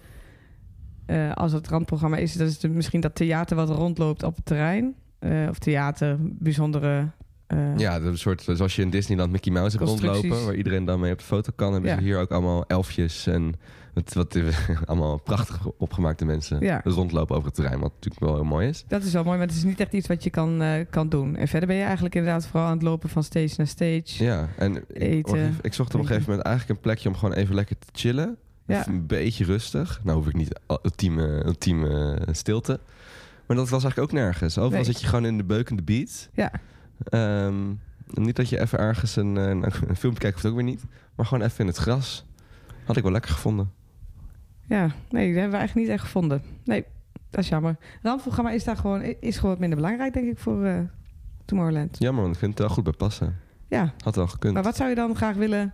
[1.07, 4.45] eh, als het randprogramma is, dat is de, misschien dat theater wat rondloopt op het
[4.45, 4.95] terrein.
[5.19, 7.09] Eh, of theater, bijzondere
[7.49, 10.55] eh, Ja, dat is een soort, zoals je in Disneyland Mickey Mouse hebt rondlopen, waar
[10.55, 11.97] iedereen dan mee op de foto kan, hebben Ja.
[11.97, 13.55] ze hier ook allemaal elfjes en
[13.95, 14.39] wat, wat
[14.87, 16.81] allemaal prachtig opgemaakte mensen Ja.
[16.85, 18.85] rondlopen over het terrein, wat natuurlijk wel heel mooi is.
[18.89, 21.09] Dat is wel mooi, maar het is niet echt iets wat je kan, eh, kan
[21.09, 21.37] doen.
[21.37, 24.25] En verder ben je eigenlijk inderdaad vooral aan het lopen van stage naar stage.
[24.25, 27.35] Ja, en ik, Eten, ik zocht op een gegeven moment eigenlijk een plekje om gewoon
[27.35, 28.37] even lekker te chillen.
[28.67, 28.89] Ja.
[28.89, 30.01] Een beetje rustig.
[30.05, 32.81] Nou hoef ik niet ultieme, ultieme stilte.
[33.47, 34.59] Maar dat was eigenlijk ook nergens.
[34.59, 34.85] Overal Nee.
[34.85, 36.29] zit je gewoon in de beukende beat.
[36.33, 36.51] Ja.
[37.05, 37.69] Ehm,
[38.07, 40.85] niet dat je even ergens een, een, een filmpje kijkt, hoeft ook weer niet.
[41.15, 42.25] Maar gewoon even in het gras.
[42.85, 43.71] Had ik wel lekker gevonden.
[44.67, 46.43] Ja, nee, dat hebben we eigenlijk niet echt gevonden.
[46.65, 46.85] Nee,
[47.31, 47.77] dat is jammer.
[48.03, 50.79] Randprogramma is daar gewoon, is gewoon wat minder belangrijk, denk ik, voor eh,
[51.45, 51.97] Tomorrowland.
[51.99, 53.37] Jammer, want ik vind het wel goed bij passen.
[53.69, 54.55] Ja, Had wel gekund.
[54.55, 55.73] maar wat zou je dan graag willen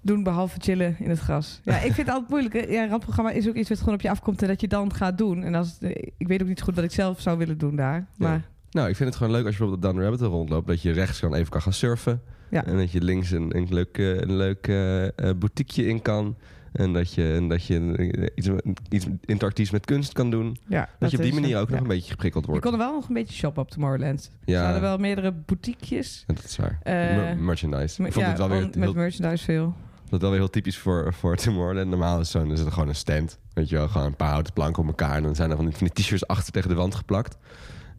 [0.00, 1.60] doen behalve chillen in het gras?
[1.64, 2.54] Ja, ik vind het altijd moeilijk.
[2.54, 2.60] hè.
[2.60, 5.18] Ja, randprogramma is ook iets wat gewoon op je afkomt en dat je dan gaat
[5.18, 5.42] doen.
[5.42, 5.78] En als,
[6.18, 8.06] ik weet ook niet goed wat ik zelf zou willen doen daar.
[8.16, 8.42] Maar
[8.74, 10.66] Nou, ik vind het gewoon leuk als je bijvoorbeeld op Down Rabbit rondloopt.
[10.66, 12.22] Dat je rechts gewoon even kan gaan surfen.
[12.48, 12.64] Ja.
[12.66, 16.36] En dat je links een, een leuk, eh, een leuk eh, boutiqueje in kan.
[16.72, 18.48] En dat je, en dat je iets,
[18.88, 20.56] iets interactiefs met kunst kan doen.
[20.68, 21.72] ja, Dat, je op die manier ook ja.
[21.72, 22.64] nog een beetje geprikkeld Je wordt.
[22.64, 24.30] kon er wel nog een beetje shoppen op Tomorrowland.
[24.44, 24.58] Ja.
[24.58, 26.24] Er hadden wel meerdere boutiquejes.
[26.26, 26.78] Ja, dat is waar.
[26.84, 28.02] Mer- merchandise.
[28.04, 29.74] Ik vond het wel weer, on- met heel, merchandise veel.
[30.08, 31.88] dat wel weer heel typisch voor, voor Tomorrowland.
[31.88, 33.38] Normaal is, zo'n, is het gewoon een stand.
[33.52, 35.16] Weet je wel, gewoon een paar houten planken op elkaar.
[35.16, 37.36] En dan zijn er van die, van die t-shirts achter tegen de wand geplakt.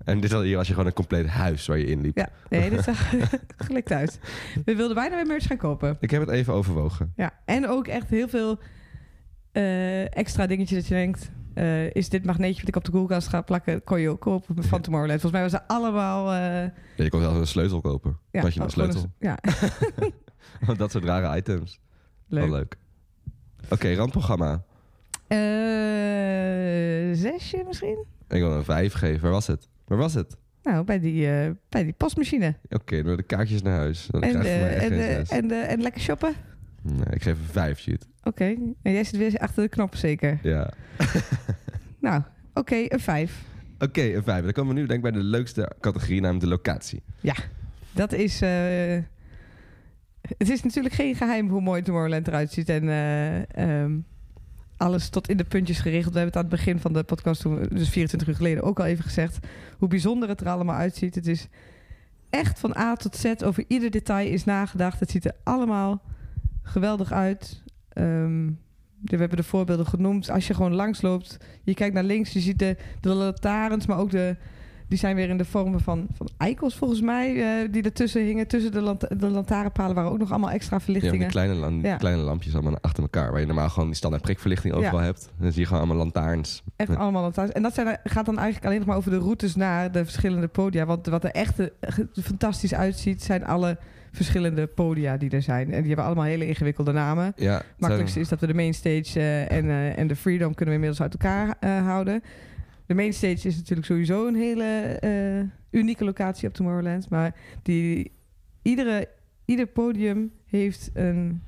[0.06, 2.18] En dit had hier als je gewoon een compleet huis waar je in liep.
[2.18, 3.10] Ja, nee, dit zag
[3.68, 4.20] gelikt uit.
[4.66, 5.98] We wilden bijna weer merch gaan kopen.
[6.00, 7.14] Ik heb het even overwogen.
[7.16, 8.60] Ja, en ook echt heel veel
[9.52, 11.32] eh, extra dingetjes dat je denkt...
[11.54, 13.84] eh, is dit magneetje wat ik op de koelkast ga plakken...
[13.84, 15.22] kon je ook kopen van Tomorrowland.
[15.22, 16.32] Volgens mij was ze allemaal...
[16.32, 18.18] eh Ja, je kon zelfs een sleutel kopen.
[18.32, 19.12] ja, had je een sleutel.
[19.20, 19.38] Ja,
[20.78, 21.80] dat soort rare items.
[22.28, 22.44] leuk.
[22.50, 22.78] Wel leuk.
[23.70, 24.64] Oké, randprogramma.
[25.28, 25.38] Eh,
[27.14, 28.06] zesje misschien?
[28.28, 29.22] Ik wil een vijf geven.
[29.22, 29.68] Waar was het?
[29.86, 30.38] Waar was het?
[30.64, 32.56] Nou, bij die, eh, bij die postmachine.
[32.70, 34.08] Oké, door de kaartjes naar huis.
[34.12, 34.92] Dan En, krijg je echt
[35.30, 35.68] en, zes.
[35.68, 36.34] en, lekker shoppen.
[36.82, 38.08] Nee, ik geef een vijf, shit.
[38.24, 38.46] Oké,
[38.82, 40.40] en jij zit weer achter de knop zeker.
[40.42, 40.70] Ja.
[42.00, 42.22] Nou,
[42.54, 43.42] oké, een vijf.
[43.80, 44.44] Oké, een vijf.
[44.44, 47.04] Dan komen we nu denk ik bij de leukste categorie, namelijk de locatie.
[47.92, 48.42] Dat is.
[48.42, 48.98] eh,
[50.38, 52.70] het is natuurlijk geen geheim hoe mooi Tomorrowland eruit ziet.
[52.70, 53.98] En eh, ehm,
[54.78, 56.14] alles tot in de puntjes geregeld.
[56.14, 58.80] We hebben het aan het begin van de podcast, toen dus 24 uur geleden, ook
[58.80, 59.40] al even gezegd.
[59.78, 61.16] Hoe bijzonder het er allemaal uitziet.
[61.16, 61.48] Het is
[62.30, 63.34] echt van A tot Z.
[63.44, 65.00] Over ieder detail is nagedacht.
[65.00, 66.02] Het ziet er allemaal
[66.64, 67.64] geweldig uit.
[67.90, 68.50] Ehm,
[69.02, 70.30] we hebben de voorbeelden genoemd.
[70.30, 74.12] Als je gewoon langsloopt, je kijkt naar links, je ziet de, de lantaarns, maar ook
[74.12, 74.36] de,
[74.88, 78.48] die zijn weer in de vormen van, van eikels volgens mij, eh, die ertussen hingen.
[78.48, 81.20] Tussen de, lant de lantaarnpalen waren ook nog allemaal extra Ja, verlichtingen.
[81.20, 81.96] die kleine, Ja.
[81.98, 83.32] kleine lampjes allemaal achter elkaar.
[83.32, 85.26] Waar je normaal gewoon die standaard prikverlichting overal hebt.
[85.38, 86.64] En dan zie je gewoon allemaal lantaarns.
[86.76, 86.96] Echt Ja.
[86.96, 87.52] allemaal lantaarns.
[87.52, 90.48] En dat zijn, gaat dan eigenlijk alleen nog maar over de routes naar de verschillende
[90.48, 90.86] podia.
[90.86, 91.68] Want wat er echt eh,
[92.24, 93.78] fantastisch uitziet, zijn alle
[94.12, 95.66] verschillende podia die er zijn.
[95.72, 97.34] En die hebben allemaal hele ingewikkelde namen.
[97.36, 101.02] Ja, makkelijkste is dat we de mainstage eh, en, en de freedom kunnen we inmiddels
[101.02, 102.24] uit elkaar houden.
[102.86, 104.64] De mainstage is natuurlijk sowieso een hele
[105.00, 107.10] eh, unieke locatie op Tomorrowland.
[107.10, 108.12] Maar die,
[108.62, 109.08] iedere,
[109.46, 111.42] ieder podium heeft een,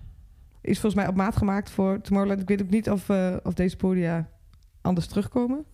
[0.61, 2.41] is volgens mij op maat gemaakt voor Tomorrowland.
[2.41, 4.29] Ik weet ook niet of, eh, of deze podia
[4.81, 5.65] anders terugkomen.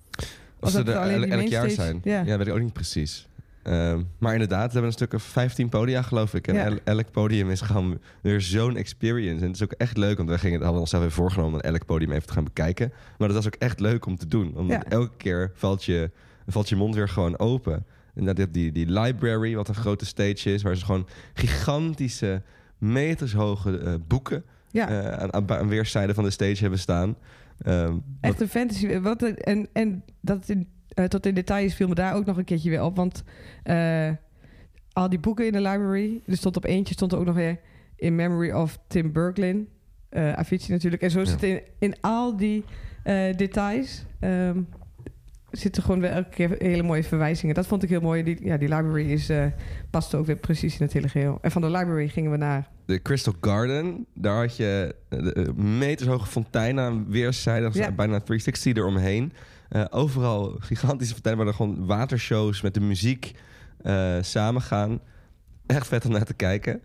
[0.60, 2.00] Of ze er el- elk jaar zijn.
[2.04, 2.22] ja.
[2.22, 2.38] Ja.
[2.38, 3.28] weet ik ook niet precies.
[3.64, 6.48] Ehm, maar inderdaad, we hebben een stuk of 15 podia, geloof ik.
[6.48, 6.66] En Ja.
[6.66, 9.42] el- elk podium is gewoon weer zo'n experience.
[9.42, 11.86] En het is ook echt leuk, want we gingen, hadden onszelf even voorgenomen om elk
[11.86, 12.92] podium even te gaan bekijken.
[13.18, 14.56] Maar dat was ook echt leuk om te doen.
[14.58, 14.90] Omdat Ja.
[14.90, 16.12] elke keer valt je,
[16.48, 17.86] valt je mond weer gewoon open.
[18.16, 22.42] En dat die, die library, wat een grote stage is, waar ze gewoon gigantische,
[22.78, 27.16] metershoge eh, boeken Ja, eh, aan, aan, aan weerszijden van de stage hebben staan.
[27.62, 29.00] Ehm, echt een fantasy.
[29.00, 32.44] Wat, en, en dat in, eh, tot in details viel me daar ook nog een
[32.44, 32.96] keertje weer op.
[32.96, 33.24] Want
[33.64, 34.10] eh,
[34.94, 37.60] al die boeken in de library, er stond op eentje stond er ook nog weer
[37.96, 39.68] in memory of Tim Berglin.
[40.10, 41.02] eh Avicii natuurlijk.
[41.02, 41.26] En zo Ja.
[41.26, 42.64] zit in, in al die
[43.36, 44.62] details ehm,
[45.52, 47.56] zitten gewoon weer elke keer hele mooie verwijzingen.
[47.56, 48.24] Dat vond ik heel mooi.
[48.24, 49.46] Die, ja, die library is, eh
[49.90, 51.38] past ook weer precies in het hele geheel.
[51.42, 52.70] En van de library gingen we naar...
[52.86, 57.92] de Crystal Garden, daar had je de metershoge fonteinen aan weerszijden, Ja.
[57.92, 59.34] bijna 360 eromheen.
[59.74, 63.32] Eh, overal gigantische fonteinen waar er gewoon watershows met de muziek
[63.82, 65.00] eh samengaan.
[65.66, 66.82] Echt vet om naar te kijken.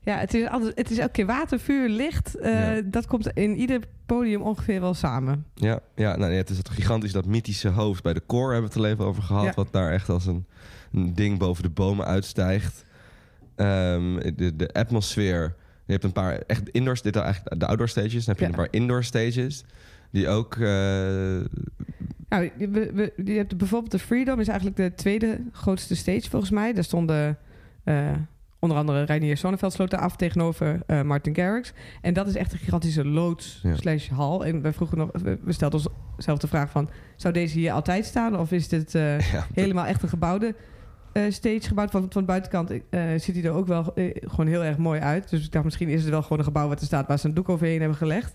[0.00, 2.34] Ja, het is, altijd, het is elke keer water, vuur, licht.
[2.36, 2.82] eh, Ja.
[2.84, 5.46] Dat komt in ieder podium ongeveer wel samen.
[5.54, 8.02] Ja, ja nou, ja, het is dat gigantisch, dat mythische hoofd.
[8.02, 9.52] Bij de core hebben we het er even over gehad, Ja.
[9.54, 10.46] wat daar echt als een,
[10.92, 12.84] een ding boven de bomen uitstijgt.
[13.54, 15.54] Ehm, de, de atmosfeer.
[15.86, 18.12] Je hebt een paar echt indoor, dit eigenlijk de outdoor stages.
[18.24, 18.48] Dan heb je Ja.
[18.50, 19.64] een paar indoor stages.
[20.16, 20.60] Die ook eh,
[22.28, 26.30] Nou, je, we- we- je hebt bijvoorbeeld de Freedom is eigenlijk de tweede grootste stage
[26.30, 26.72] volgens mij.
[26.72, 27.38] Daar stonden
[27.84, 28.10] eh,
[28.58, 31.72] onder andere Reinier Sonneveld sloot daar af tegenover eh, Martin Garrix.
[32.00, 33.74] En dat is echt een gigantische loods Ja.
[33.76, 34.44] slash hal.
[34.46, 35.80] En we vroegen nog, we we stelden
[36.16, 36.88] onszelf de vraag van...
[37.16, 38.38] zou deze hier altijd staan?
[38.38, 38.92] Of is dit
[39.32, 40.54] Ja, helemaal echt een gebouwde
[41.28, 41.90] stage gebouwd?
[41.90, 45.00] Van, van de buitenkant eh, ziet hij er ook wel eh, gewoon heel erg mooi
[45.00, 45.30] uit.
[45.30, 47.06] Dus ik dacht, misschien is het wel gewoon een gebouw wat er staat...
[47.08, 48.34] waar ze een doek overheen hebben gelegd.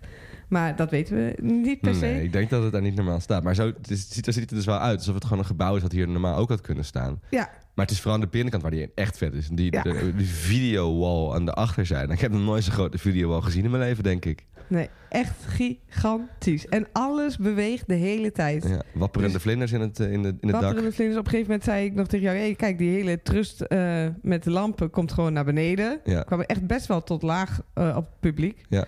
[0.50, 2.06] Maar dat weten we niet per se.
[2.06, 3.44] Nee, ik denk dat het daar niet normaal staat.
[3.44, 5.40] Maar zo het is, het ziet, er ziet er dus wel uit alsof het gewoon
[5.40, 7.22] een gebouw is dat hier normaal ook had kunnen staan.
[7.30, 9.48] Ja, Maar het is vooral aan de binnenkant waar die echt vet is.
[9.48, 9.82] Die, Ja.
[9.82, 12.14] de, videowall aan de achterzijde.
[12.14, 14.46] Ik heb nog nooit zo'n grote videowall gezien in mijn leven, denk ik.
[14.72, 16.68] Nee, echt gigantisch.
[16.68, 18.68] En alles beweegt de hele tijd.
[18.68, 20.62] Ja, wapperende Dus- vlinders in het, eh, in, de, in het dak.
[20.62, 21.20] Wapperende vlinders.
[21.20, 22.38] Op een gegeven moment zei ik nog tegen jou...
[22.38, 26.00] Hey, kijk, die hele trust eh, met de lampen komt gewoon naar beneden.
[26.04, 26.22] Ja.
[26.24, 28.62] kwamen echt best wel tot laag eh, op het publiek.
[28.70, 28.86] Ja.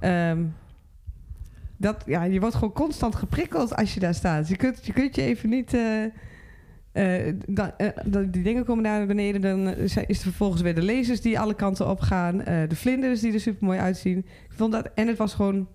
[0.00, 0.44] Ehm,
[1.76, 4.48] dat, ja, je wordt gewoon constant geprikkeld als je daar staat.
[4.48, 5.76] Je kunt je, kunt je even niet...
[6.92, 7.34] eh, eh,
[8.30, 9.40] die dingen komen daar naar beneden.
[9.40, 12.38] Dan eh, is er vervolgens weer de lasers die alle kanten op gaan.
[12.68, 14.18] de vlinders die er super mooi uitzien.
[14.18, 15.68] Ik vond dat, en het was gewoon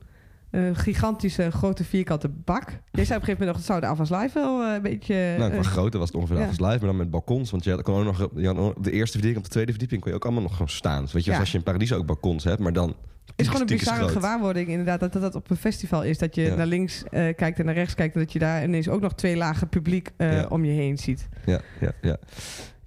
[0.52, 2.64] een gigantische grote vierkante bak.
[2.70, 4.82] Je zei op een gegeven moment nog, het zou de Avas Live wel eh, een
[4.82, 5.36] beetje...
[5.38, 6.42] Nou, qua eh, grootte was het ongeveer ja.
[6.42, 6.50] ja.
[6.50, 7.52] live, maar dan met balkons.
[7.52, 9.72] Want je had, kon ook nog, je had op de eerste verdieping, op de tweede
[9.72, 11.02] verdieping kon je ook allemaal nog gewoon staan.
[11.04, 11.36] Dus weet je, Ja.
[11.36, 12.96] zoals je in Paradiso ook balkons hebt, maar dan...
[13.36, 16.18] is gewoon een bizarre gewaarwording inderdaad dat, dat dat op een festival is.
[16.18, 16.56] Dat je Ja.
[16.56, 18.16] naar links eh, kijkt en naar rechts kijkt.
[18.16, 20.10] En dat je daar ineens ook nog twee lagen publiek
[20.50, 21.28] om je heen ziet.
[21.46, 22.18] Ja, ja, ja.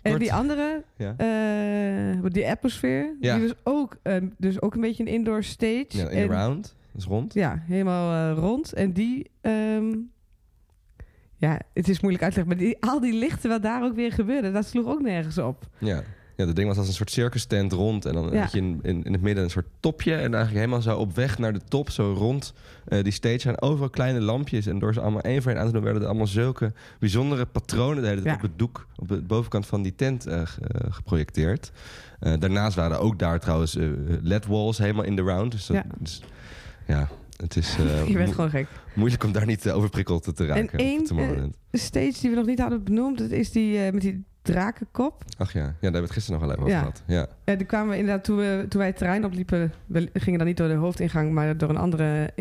[0.02, 1.14] En die andere, ja.
[2.28, 3.36] die atmosfeer, Ja.
[3.38, 3.96] die was ook,
[4.38, 5.86] dus ook een beetje een indoor stage.
[5.88, 7.34] ja in En- de round, is rond.
[7.34, 8.72] Ja, helemaal eh, rond.
[8.72, 9.96] En die, ehm,
[11.36, 12.56] ja, het is moeilijk uit te leggen.
[12.56, 15.66] Maar die, al die lichten wat daar ook weer gebeurde, dat sloeg ook nergens op.
[15.78, 16.02] Ja.
[16.36, 18.04] Ja, dat ding was als een soort circus tent rond.
[18.04, 18.40] En dan Ja.
[18.40, 20.12] had je in, in, in het midden een soort topje.
[20.14, 22.54] En eigenlijk helemaal zo op weg naar de top, zo rond
[22.88, 23.38] eh, die stage.
[23.38, 24.66] zijn overal kleine lampjes.
[24.66, 27.46] En door ze allemaal één voor één aan te doen, werden er allemaal zulke bijzondere
[27.46, 28.42] patronen de hele tijd Ja.
[28.42, 30.60] op het doek, op de bovenkant van die tent eh, ge-
[30.90, 31.72] geprojecteerd.
[32.38, 33.88] Daarnaast waren ook daar trouwens eh,
[34.22, 35.52] LED-walls helemaal in de round.
[35.52, 35.84] Dus, dat, Ja.
[35.98, 36.22] dus
[36.90, 38.66] ja, het is eh, je bent gewoon gek.
[38.94, 40.68] moeilijk om daar niet eh, overprikkeld te, raken.
[40.68, 41.54] En één.
[41.70, 45.24] De stage die we nog niet hadden benoemd, dat is die met die drakenkop.
[45.38, 45.60] Ach ja.
[45.60, 46.78] ja, daar hebben we het gisteren nog wel even over Ja.
[46.78, 47.02] gehad.
[47.06, 47.26] Ja.
[47.44, 49.72] Ja, die kwamen we inderdaad toen, we, toen wij het terrein opliepen.
[49.86, 52.32] We gingen dan niet door de hoofdingang, maar door een andere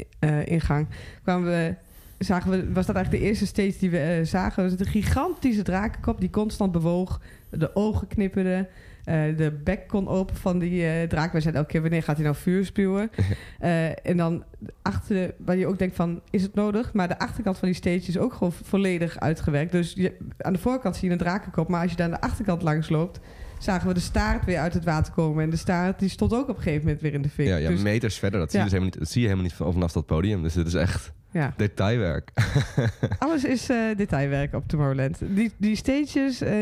[0.46, 0.88] ingang.
[1.24, 1.76] Kwamen we,
[2.18, 4.64] zagen we, was dat eigenlijk de eerste stage die we zagen.
[4.64, 7.22] Het was een gigantische drakenkop die constant bewoog.
[7.50, 8.68] De ogen knipperden.
[9.04, 11.32] Eh, de bek kon open van die eh, draak.
[11.32, 13.10] Wij zeiden elke keer, wanneer gaat hij nou vuur spuwen?
[13.60, 14.44] Eh, en dan
[14.82, 16.94] achter, waar je ook denkt van, is het nodig?
[16.94, 19.72] Maar de achterkant van die stage is ook gewoon volledig uitgewerkt.
[19.72, 21.68] Dus je, aan de voorkant zie je een drakenkop.
[21.68, 23.20] Maar als je daar aan de achterkant langs loopt
[23.60, 25.44] zagen we de staart weer uit het water komen.
[25.44, 27.48] En de staart die stond ook op een gegeven moment weer in de fik.
[27.48, 28.40] Ja, ja Dus, meters verder.
[28.40, 30.42] Dat zie, je dus helemaal niet, dat zie je helemaal niet van- vanaf dat podium.
[30.42, 31.54] Dus het is echt ja.
[31.58, 32.32] detailwerk.
[33.20, 35.18] Alles is eh, detailwerk op Tomorrowland.
[35.36, 36.54] Die, die stages, eh,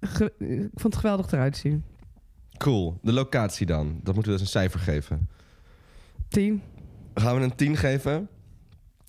[0.00, 1.84] ge- ik vond het geweldig eruit zien.
[2.58, 2.98] Cool.
[3.02, 4.00] De locatie dan.
[4.02, 5.28] Dat moeten we dus een cijfer geven.
[6.28, 6.62] Tien.
[7.14, 8.28] Gaan we een 10 geven?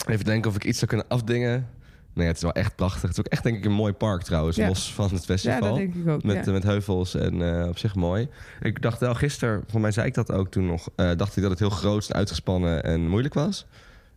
[0.08, 1.68] Even denken of ik iets zou kunnen afdingen.
[2.14, 3.02] Nee, het is wel echt prachtig.
[3.02, 4.56] Het is ook echt denk ik een mooi park trouwens.
[4.58, 4.68] Ja.
[4.68, 5.60] Los van het Ja, festival.
[5.60, 6.24] dat denk ik ook.
[6.24, 6.42] Met, ja.
[6.42, 8.28] eh, met heuvels en op zich mooi.
[8.62, 11.52] Ik dacht wel gisteren, voor mij zei ik dat ook toen nog, dacht ik dat
[11.52, 13.66] het heel groot en uitgespannen en moeilijk was.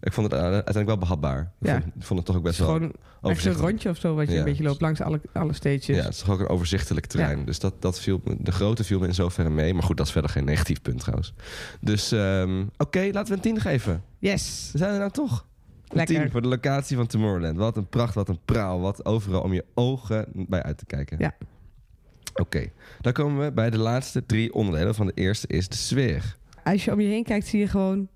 [0.01, 1.53] Ik vond het eh, uiteindelijk wel behapbaar.
[1.61, 1.83] Ik Ja.
[1.99, 3.71] vond, het toch ook best wel echt een overzichtelijk.
[3.71, 4.39] rondje of zo wat je Ja.
[4.39, 5.87] een beetje loopt langs alle, alle stages.
[5.87, 7.45] Ja, het is toch ook een overzichtelijk terrein.
[7.45, 9.75] Dus dat, dat viel, me- de grootte viel me in zoverre mee.
[9.75, 11.35] Maar goed, dat is verder geen negatief punt trouwens.
[11.81, 14.03] Dus ehm, oké, laten we een 10 geven.
[14.19, 14.69] Yes.
[14.73, 15.47] We zijn er nou toch.
[15.89, 16.21] Een Lekker.
[16.21, 17.57] 10 voor de locatie van Tomorrowland.
[17.57, 18.81] Wat een pracht, wat een praal.
[18.81, 21.19] Wat overal om je ogen bij uit te kijken.
[21.19, 21.35] Ja.
[22.35, 24.95] Oké, dan komen we bij de laatste drie onderdelen.
[24.95, 26.37] Van de eerste is de sfeer.
[26.65, 28.09] Als je om je heen kijkt, zie je gewoon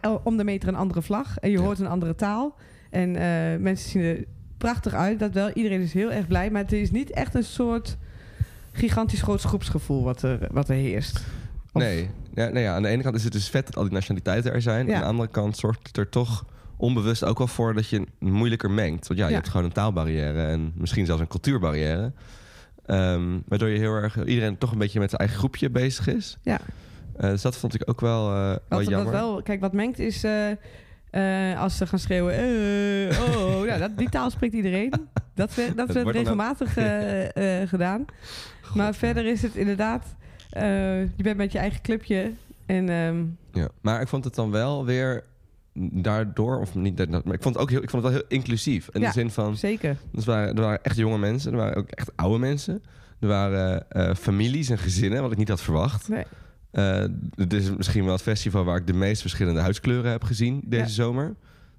[0.00, 1.38] el- om de meter een andere vlag.
[1.38, 2.54] En je hoort een andere taal.
[2.90, 4.24] En eh, mensen zien er
[4.58, 5.50] prachtig uit, dat wel.
[5.50, 6.50] Iedereen is heel erg blij.
[6.50, 7.96] Maar het is niet echt een soort
[8.72, 11.16] gigantisch groot groepsgevoel wat er, wat er heerst.
[11.72, 12.10] Of- Nee.
[12.34, 14.52] Ja, nee ja, aan de ene kant is het dus vet dat al die nationaliteiten
[14.52, 14.86] er zijn.
[14.86, 14.94] Ja.
[14.94, 16.44] Aan de andere kant zorgt het er toch
[16.76, 19.06] onbewust ook wel voor dat je moeilijker mengt.
[19.06, 19.36] Want ja, je Ja.
[19.36, 22.12] hebt gewoon een taalbarrière en misschien zelfs een cultuurbarrière.
[22.86, 26.38] Ehm, waardoor je heel erg iedereen toch een beetje met zijn eigen groepje bezig is.
[26.42, 26.60] Ja.
[27.18, 29.12] Eh, dus dat vond ik ook wel, eh, wel Wat, wat jammer.
[29.12, 32.34] wel, kijk, wat mengt is eh, als ze gaan schreeuwen.
[33.18, 34.92] oh, ja, dat, die taal spreekt iedereen.
[35.34, 36.72] Dat, we- dat werd regelmatig
[37.68, 38.04] gedaan.
[38.74, 40.14] maar verder is het inderdaad.
[41.16, 42.32] je bent met je eigen clubje.
[42.66, 43.68] En ehm, Ja.
[43.80, 45.24] Maar ik vond het dan wel weer
[45.92, 48.38] daardoor, of niet, dat- maar ik vond het ook heel, ik vond het wel heel
[48.38, 48.88] inclusief.
[48.92, 49.06] In Ja.
[49.06, 49.96] de zin van, zeker.
[50.14, 52.82] er waren, er waren echt jonge mensen, er waren ook echt oude mensen.
[53.20, 56.08] Er waren families en gezinnen, wat ik niet had verwacht.
[56.08, 56.24] Nee.
[56.70, 60.60] Eh, dit is misschien wel het festival waar ik de meest verschillende huidskleuren heb gezien
[60.64, 60.88] deze Ja.
[60.90, 61.34] zomer.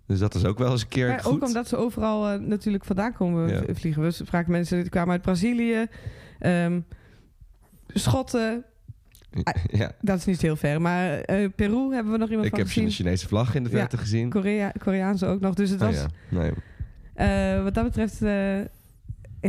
[0.06, 1.34] Dus dat is ook wel eens een keer Maar goed.
[1.34, 3.74] ook omdat ze overal eh, natuurlijk vandaan komen Ja.
[3.74, 4.02] vliegen.
[4.02, 5.86] We spraken mensen die kwamen uit Brazilië.
[6.40, 6.80] Ehm,
[7.88, 8.64] Schotten,
[9.72, 9.92] ja.
[10.02, 10.82] dat is niet heel ver.
[10.82, 12.86] Maar eh, Peru hebben we nog iemand Ik van heb gezien.
[12.86, 13.78] een Chinese vlag in de Ja.
[13.78, 14.30] verte gezien.
[14.30, 15.54] Korea, Koreaanse ook nog.
[15.54, 17.64] Dus het Oh was ja, nee.
[17.64, 18.22] wat dat betreft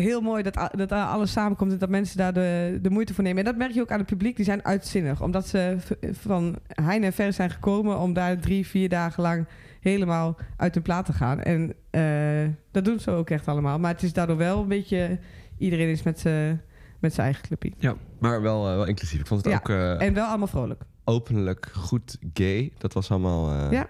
[0.01, 3.39] heel mooi dat, dat alles samenkomt en dat mensen daar de, de moeite voor nemen.
[3.39, 4.37] En dat merk je ook aan het publiek.
[4.37, 5.23] Die zijn uitzinnig.
[5.23, 5.77] Omdat ze
[6.13, 9.47] van heine en ver zijn gekomen om daar drie, vier dagen lang
[9.81, 11.41] helemaal uit hun plaat te gaan.
[11.41, 13.79] En eh, dat doen ze ook echt allemaal.
[13.79, 15.19] Maar het is daardoor wel een beetje...
[15.59, 16.61] Iedereen is met z'n
[16.99, 17.73] met zijn eigen clubje.
[17.79, 19.21] Ja, maar wel, eh, wel inclusief.
[19.21, 20.83] Ik vond het Ja, ook eh, En wel allemaal vrolijk.
[21.05, 22.73] openlijk goed gay.
[22.79, 23.71] Dat was allemaal...
[23.73, 23.89] Ja.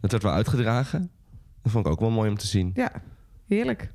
[0.00, 1.10] Dat werd wel uitgedragen.
[1.62, 2.70] Dat vond ik ook wel mooi om te zien.
[2.74, 2.90] Ja,
[3.46, 3.92] heerlijk.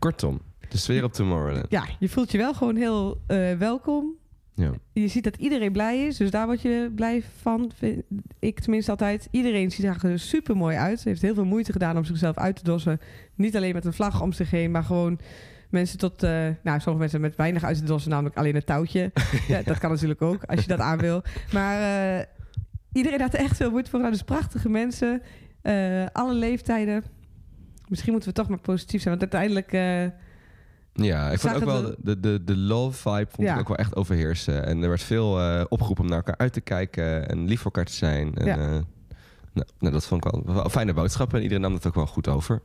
[0.00, 1.66] Kortom, de sfeer op Tomorrowland.
[1.68, 4.14] Ja, je voelt je wel gewoon heel eh, welkom.
[4.54, 4.70] Ja.
[4.92, 7.70] Je ziet dat iedereen blij is, dus daar word je blij van.
[7.74, 8.02] vind
[8.38, 9.28] Ik tenminste altijd.
[9.30, 11.04] Iedereen ziet er super mooi uit.
[11.04, 13.00] Heeft heel veel moeite gedaan om zichzelf uit te dossen.
[13.34, 15.20] Niet alleen met een vlag om zich heen, maar gewoon
[15.70, 16.22] mensen tot.
[16.22, 16.30] eh,
[16.62, 19.12] nou, sommige mensen met weinig uit te dossen, namelijk alleen een touwtje.
[19.48, 21.22] ja, dat kan natuurlijk ook, als je dat aan wil.
[21.52, 22.26] Maar eh,
[22.92, 24.14] iedereen had er echt veel moeite voor gedaan.
[24.14, 25.22] Dus prachtige mensen,
[26.12, 27.04] alle leeftijden.
[27.90, 29.72] Misschien moeten we toch maar positief zijn, want uiteindelijk.
[29.72, 30.18] eh,
[30.92, 33.54] Ja, ik vond ook wel de- de, de, de love vibe vond Ja.
[33.54, 34.66] ik ook wel echt overheersen.
[34.66, 37.64] En er werd veel eh opgeroepen om naar elkaar uit te kijken en lief voor
[37.72, 38.34] elkaar te zijn.
[38.34, 38.56] En, Ja.
[38.58, 38.66] eh,
[39.52, 42.06] nou, nou, dat vond ik wel, wel fijne boodschap en iedereen nam het ook wel
[42.06, 42.62] goed over.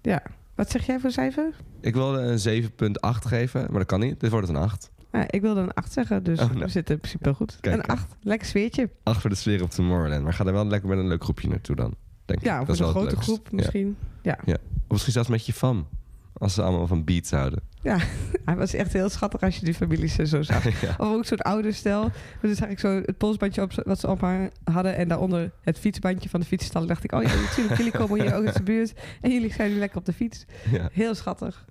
[0.00, 0.22] ja.
[0.54, 1.50] Wat zeg jij voor cijfer?
[1.80, 4.20] Ik wilde een 7,8 geven, maar dat kan niet.
[4.20, 4.90] Dit wordt het een 8.
[5.12, 6.58] Ja, ik wilde een 8 zeggen, dus Oh, nou.
[6.58, 7.58] we zitten in principe goed.
[7.60, 8.90] Kijk, een 8, lekker sfeertje.
[9.02, 10.22] 8 voor de sfeer op Tomorrowland.
[10.22, 11.94] Maar ga er wel lekker met een leuk groepje naartoe dan.
[12.24, 12.46] Denk ik.
[12.46, 13.96] Ja, of dat is met een grote groep misschien.
[14.22, 14.38] Ja.
[14.44, 14.54] Ja.
[14.54, 15.86] Of misschien zelfs met je fam.
[16.32, 17.60] Als ze allemaal van beats houden.
[18.44, 20.80] Hij was echt heel schattig als je die families zo zag.
[20.86, 20.94] ja.
[20.98, 22.02] Of ook zo'n ouderstel.
[22.02, 24.96] Maar dan zag ik zo het polsbandje op, wat ze op haar hadden.
[24.96, 26.86] En daaronder het fietsbandje van de fietsstal.
[26.86, 28.92] Dacht ik, oh ja, natuurlijk, jullie komen hier ook uit de buurt.
[29.20, 30.44] En jullie zijn nu lekker op de fiets.
[30.70, 30.88] ja.
[30.92, 31.64] Heel schattig.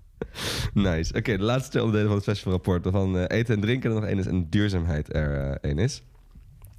[0.73, 1.13] Nice.
[1.13, 2.83] Oké, de laatste twee onderdelen van het festivalrapport.
[2.83, 6.03] Waarvan eh, eten en drinken er nog één is en duurzaamheid er eh, één is.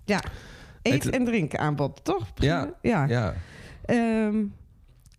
[0.05, 0.21] Ja.
[0.83, 2.27] Eten Eten- en drinken aanbod, toch?
[2.35, 2.75] Ja.
[2.83, 3.05] ja.
[3.09, 3.35] Ja.
[3.85, 4.45] Ehm,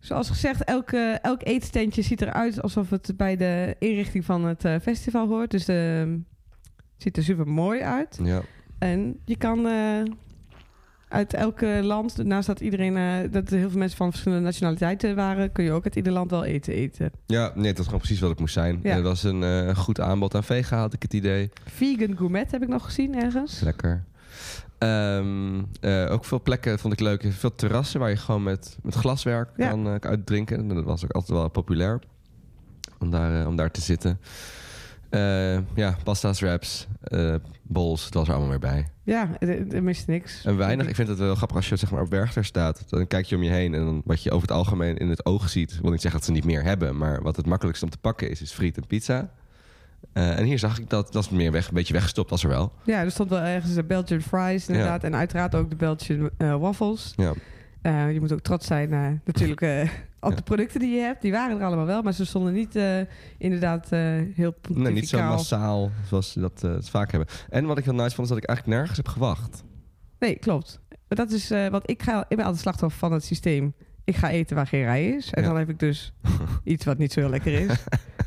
[0.00, 4.74] zoals gezegd, elke, elk eetstandje ziet eruit alsof het bij de inrichting van het eh,
[4.82, 5.50] festival hoort.
[5.50, 8.18] Dus de, het ziet er super mooi uit.
[8.22, 8.42] ja.
[8.78, 10.02] En je kan eh,
[11.08, 15.16] uit elke land, naast dat iedereen, eh, dat er heel veel mensen van verschillende nationaliteiten
[15.16, 17.10] waren, kun je ook uit ieder land wel eten eten.
[17.26, 18.80] Ja, nee, het was gewoon precies wat het moest zijn.
[18.82, 18.94] Ja.
[18.94, 21.50] Het was een goed aanbod aan vega, had ik het idee.
[21.64, 23.60] Vegan gourmet heb ik nog gezien ergens.
[23.60, 24.04] Lekker.
[24.78, 27.26] Ehm, eh, ook veel plekken vond ik leuk.
[27.28, 29.68] Veel terrassen waar je gewoon met, met glaswerk Ja.
[29.68, 30.68] kan eh, uitdrinken.
[30.68, 32.00] Dat was ook altijd wel populair.
[32.98, 34.20] Om daar, eh, om daar te zitten.
[35.74, 36.86] Ja, pasta's, wraps,
[37.62, 38.04] bowls.
[38.04, 38.88] Het was er allemaal weer bij.
[39.02, 40.44] Ja, er, mist niks.
[40.44, 40.86] En weinig.
[40.86, 42.84] Ik vind het wel grappig als je zeg maar, op Werchter staat.
[42.88, 43.74] Dan kijk je om je heen.
[43.74, 45.72] En dan, wat je over het algemeen in het oog ziet.
[45.72, 46.96] Ik wil niet zeggen dat ze niet meer hebben.
[46.96, 49.30] Maar wat het makkelijkst om te pakken is, is friet en pizza.
[50.16, 51.12] Eh, en hier zag ik dat.
[51.12, 52.72] Dat is meer weg, een beetje weggestopt als er wel.
[52.84, 55.04] Ja, er stond wel ergens de Belgian fries inderdaad.
[55.04, 57.12] En uiteraard ook de Belgian eh, waffles.
[57.16, 57.32] Ja.
[57.82, 59.60] Eh, je moet ook trots zijn natuurlijk
[60.20, 60.36] op Ja.
[60.36, 61.22] de producten die je hebt.
[61.22, 62.78] Die waren er allemaal wel, maar ze stonden niet
[63.38, 63.90] inderdaad
[64.34, 67.28] heel Nee, niet zo massaal zoals ze dat, vaak hebben.
[67.50, 69.64] En wat ik heel nice vond, is dat ik eigenlijk nergens heb gewacht.
[70.18, 70.80] Nee, klopt.
[71.08, 72.20] Dat is wat ik ga.
[72.28, 73.74] Ik ben altijd slachtoffer van het systeem.
[74.04, 75.30] Ik ga eten waar geen rij is.
[75.30, 75.48] En Ja.
[75.48, 76.12] dan heb ik dus
[76.64, 77.76] iets wat niet zo heel lekker is.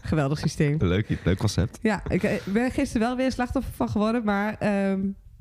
[0.10, 0.78] Geweldig systeem.
[0.80, 1.80] Leuk, leuk concept.
[1.82, 5.00] Ja, ik eh, ben gisteren wel weer slachtoffer van geworden, maar ehm,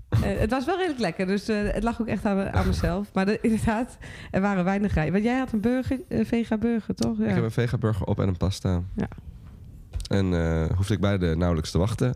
[0.09, 1.27] eh, het was wel redelijk lekker.
[1.27, 3.13] Dus eh, het lag ook echt aan, aan mezelf.
[3.13, 3.99] Maar de- inderdaad,
[4.31, 5.13] er waren weinig rij.
[5.13, 7.19] Want jij had een burger, een vega burger, toch?
[7.19, 7.25] Ja.
[7.27, 8.83] Ik heb een vegaburger op en een pasta.
[8.97, 9.09] Ja.
[10.09, 10.27] En
[10.77, 12.15] hoefde ik beide nauwelijks te wachten.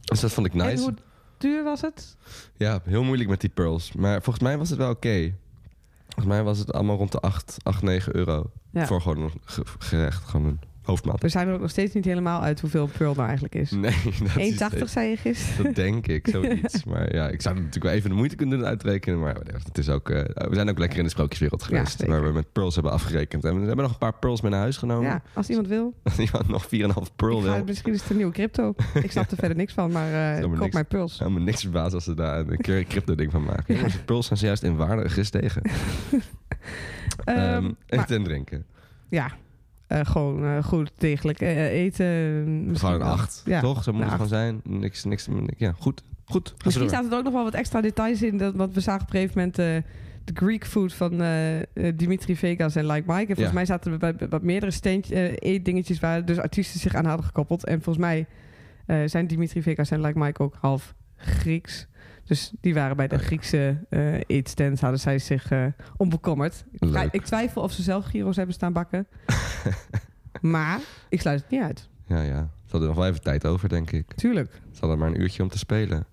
[0.00, 0.82] Dus dat vond ik En nice.
[0.82, 0.94] hoe
[1.38, 2.16] duur was het?
[2.56, 3.92] Ja, heel moeilijk met die pearls.
[3.92, 5.34] Maar volgens mij was het wel oké.
[6.04, 8.50] Volgens mij was het allemaal rond de 8, 8 9 euro.
[8.70, 8.86] Ja.
[8.86, 11.22] Voor gewoon een ge- gerecht, gewoon een hoofdmaat.
[11.22, 13.72] We zijn er ook nog steeds niet helemaal uit hoeveel pearl nou eigenlijk is.
[13.74, 13.92] 1,80 Nee,
[14.54, 15.64] dat is steeds- zei je gisteren.
[15.64, 16.84] Dat denk ik, zoiets.
[16.84, 19.20] Maar ja, ik zou natuurlijk wel even de moeite kunnen doen uitrekenen.
[19.20, 22.06] Maar het is ook, eh, we zijn ook lekker in de sprookjeswereld geweest.
[22.06, 23.44] waar we met pearls hebben afgerekend.
[23.44, 25.08] En we hebben nog een paar pearls mee naar huis genomen.
[25.10, 25.94] Ja, als iemand wil.
[26.02, 26.70] Als iemand nog 4,5
[27.16, 27.64] pearl Ik wil.
[27.64, 28.74] misschien is het een nieuwe crypto.
[29.02, 31.18] Ik snap er verder niks van, maar eh Helemaal koop mijn pearls.
[31.18, 33.74] Helemaal niks verbaasd als ze daar een keer een crypto ding van maken.
[33.76, 33.86] Ja.
[34.04, 35.62] Pearls zijn zojuist in waarde gestegen.
[37.24, 38.64] Ehm, Ehm maar- eten en drinken.
[39.08, 39.30] ja,
[40.02, 42.06] gewoon eh, goed degelijk eh, eten.
[42.44, 43.08] misschien Gewoon een wel.
[43.16, 43.60] 8, Ja.
[43.60, 43.82] toch?
[43.82, 44.60] Zo moet het gewoon zijn.
[44.64, 46.02] Niks, niks, ja, goed.
[46.24, 46.54] Goed.
[46.64, 48.36] Misschien staat er ook nog wel wat extra details in.
[48.38, 49.92] Dat, want we zagen op een gegeven moment eh,
[50.24, 51.64] de Greek food van eh, eh,
[51.96, 53.20] Dimitri Vegas en Like Mike.
[53.20, 53.52] En volgens Ja.
[53.52, 57.26] mij zaten er bij, wat meerdere steentje, eh, eetdingetjes waar dus artiesten zich aan hadden
[57.26, 57.64] gekoppeld.
[57.64, 58.26] En volgens mij
[58.86, 61.86] eh, zijn Dimitri Vegas en Like Mike ook half Grieks.
[62.24, 63.18] Dus die waren bij de.
[63.18, 66.64] Griekse eh eetstands, hadden zij zich eh onbekommerd.
[66.72, 67.12] Leuk.
[67.12, 69.06] Ik twijfel of ze zelf gyro's hebben staan bakken.
[70.40, 71.88] maar ik sluit het niet uit.
[72.06, 72.48] Ja, ja.
[72.64, 74.14] Ze hadden nog wel even tijd over, denk ik.
[74.14, 74.52] Tuurlijk.
[74.72, 76.06] Ze hadden maar een uurtje om te spelen.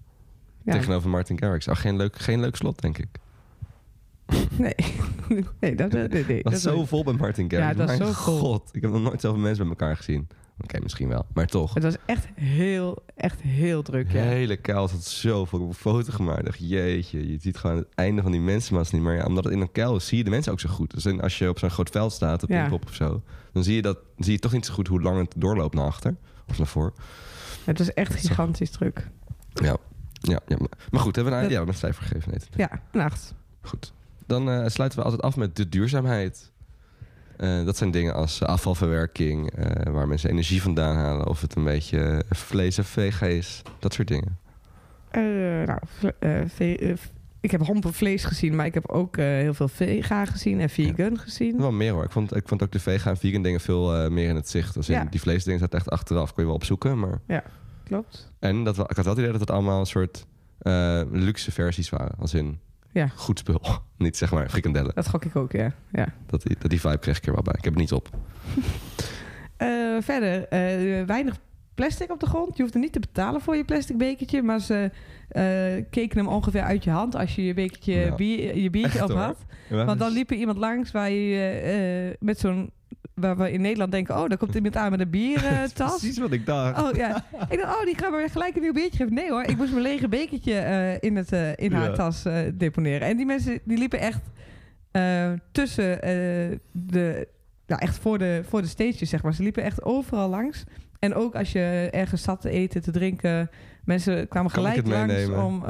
[0.64, 0.74] Ja.
[0.74, 1.68] Tegenover Martin Garrix.
[1.68, 3.08] Oh, geen leuk, geen leuk slot, denk ik.
[4.58, 4.76] Nee.
[5.60, 7.72] nee, dat, nee, nee, Dat is zo vol bij Martin Garrix.
[7.72, 8.38] Ja, dat Mijn zo vol.
[8.38, 8.70] god.
[8.72, 10.28] Ik heb nog nooit zoveel mensen bij elkaar gezien.
[10.64, 11.26] Oké, misschien wel.
[11.34, 11.74] Maar toch.
[11.74, 14.24] Het was echt heel, echt heel druk, De ja.
[14.24, 15.60] hele kuil zat zo vol.
[15.60, 16.46] Ik heb een foto gemaakt.
[16.46, 19.16] Dacht, jeetje, je ziet gewoon het einde van die mensenmassa niet meer.
[19.16, 20.94] Ja, omdat het in een kuil is, zie je de mensen ook zo goed.
[21.04, 22.60] Dus als je op zo'n groot veld staat, op Ja.
[22.60, 23.22] Pinkpop of zo...
[23.54, 25.86] dan zie je, dat, zie je toch niet zo goed hoe lang het doorloopt naar
[25.86, 26.16] achter.
[26.48, 26.94] Of naar voor.
[27.66, 29.08] Het was echt gigantisch druk.
[29.54, 29.78] Ja,
[30.14, 30.58] ja, ja.
[30.92, 32.32] maar- goed, hebben we een, Dat- ja, een cijfer gegeven.
[32.32, 33.34] Nee, Ja, een acht.
[33.62, 33.94] Goed.
[34.28, 36.51] Dan eh, sluiten we altijd af met de duurzaamheid.
[37.42, 41.28] Eh, dat zijn dingen als afvalverwerking, eh, waar mensen energie vandaan halen.
[41.28, 43.62] Of het een beetje vlees en vega is.
[43.80, 44.38] Dat soort dingen.
[45.10, 45.22] Eh,
[45.66, 45.80] nou,
[47.40, 51.18] ik heb hompen vlees gezien, maar ik heb ook heel veel vega gezien en vegan
[51.18, 51.58] gezien.
[51.58, 52.04] Wel meer hoor.
[52.04, 54.76] Ik vond, ik vond ook de vega en vegan dingen veel meer in het zicht.
[54.76, 55.08] In Ja.
[55.10, 56.34] Die vleesdingen zaten echt achteraf.
[56.34, 57.00] Kon je wel opzoeken.
[57.00, 57.22] Maar...
[57.84, 58.32] Klopt.
[58.40, 60.26] En dat, ik had wel het idee dat het allemaal een soort
[61.12, 62.16] luxe versies waren.
[62.20, 62.60] Als in
[62.92, 63.08] Ja.
[63.08, 63.62] goed spul.
[63.98, 64.96] Niet zeg maar frikandellen.
[64.96, 65.74] Dat gok ik ook, ja.
[65.92, 66.14] ja.
[66.26, 67.54] Dat die, dat die vibe kreeg ik er wel bij.
[67.58, 68.10] Ik heb het niet op.
[69.58, 71.38] Eh, verder, eh, weinig
[71.76, 72.58] plastic op de grond.
[72.58, 74.92] Je hoeft er niet te betalen voor je plastic bekertje, maar ze
[75.28, 75.44] eh,
[75.90, 79.38] keken hem ongeveer uit je hand als je je bekertje bier, je biertje op had.
[79.70, 82.72] Want dan liep er iemand langs waar je met zo'n
[83.22, 86.00] waar we in Nederland denken, oh, daar komt iemand aan met een biertas.
[86.00, 86.82] Precies wat ik dacht.
[86.82, 89.14] Oh ja, ik dacht, oh, die gaan me gelijk een nieuw bekertje geven.
[89.14, 91.94] Nee hoor, ik moest mijn lege bekertje eh, in, het, eh, in haar Ja.
[91.96, 93.08] tas eh, deponeren.
[93.08, 94.22] En die mensen die liepen echt
[95.52, 96.00] tussen
[96.72, 97.28] de,
[97.66, 99.34] ja, echt voor de, voor de stages, zeg maar.
[99.34, 100.64] Ze liepen echt overal langs.
[101.00, 103.50] En ook als je ergens zat te eten, te drinken,
[103.84, 105.44] mensen kwamen Kan gelijk langs meenemen?
[105.46, 105.64] om,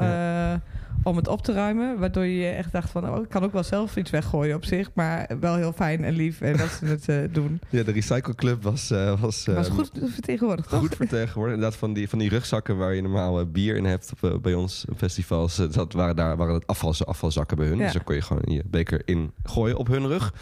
[1.02, 1.98] om het op te ruimen.
[1.98, 4.90] Waardoor je echt dacht van, oh, ik kan ook wel zelf iets weggooien op zich.
[4.94, 7.60] Maar wel heel fijn en lief en dat ze het eh, doen.
[7.70, 10.78] Ja, de Recycle Club was, eh, was, was eh, goed vertegenwoordigd, toch?
[10.78, 11.54] goed vertegenwoordigd.
[11.56, 14.54] Inderdaad, van die, van die rugzakken waar je normaal eh, bier in hebt op, bij
[14.54, 15.56] ons festivals.
[15.56, 17.78] dat waren, daar waren het afval, afvalzakken bij hun.
[17.78, 17.84] Ja.
[17.84, 20.32] Dus dan kon je gewoon je beker in gooien op hun rug.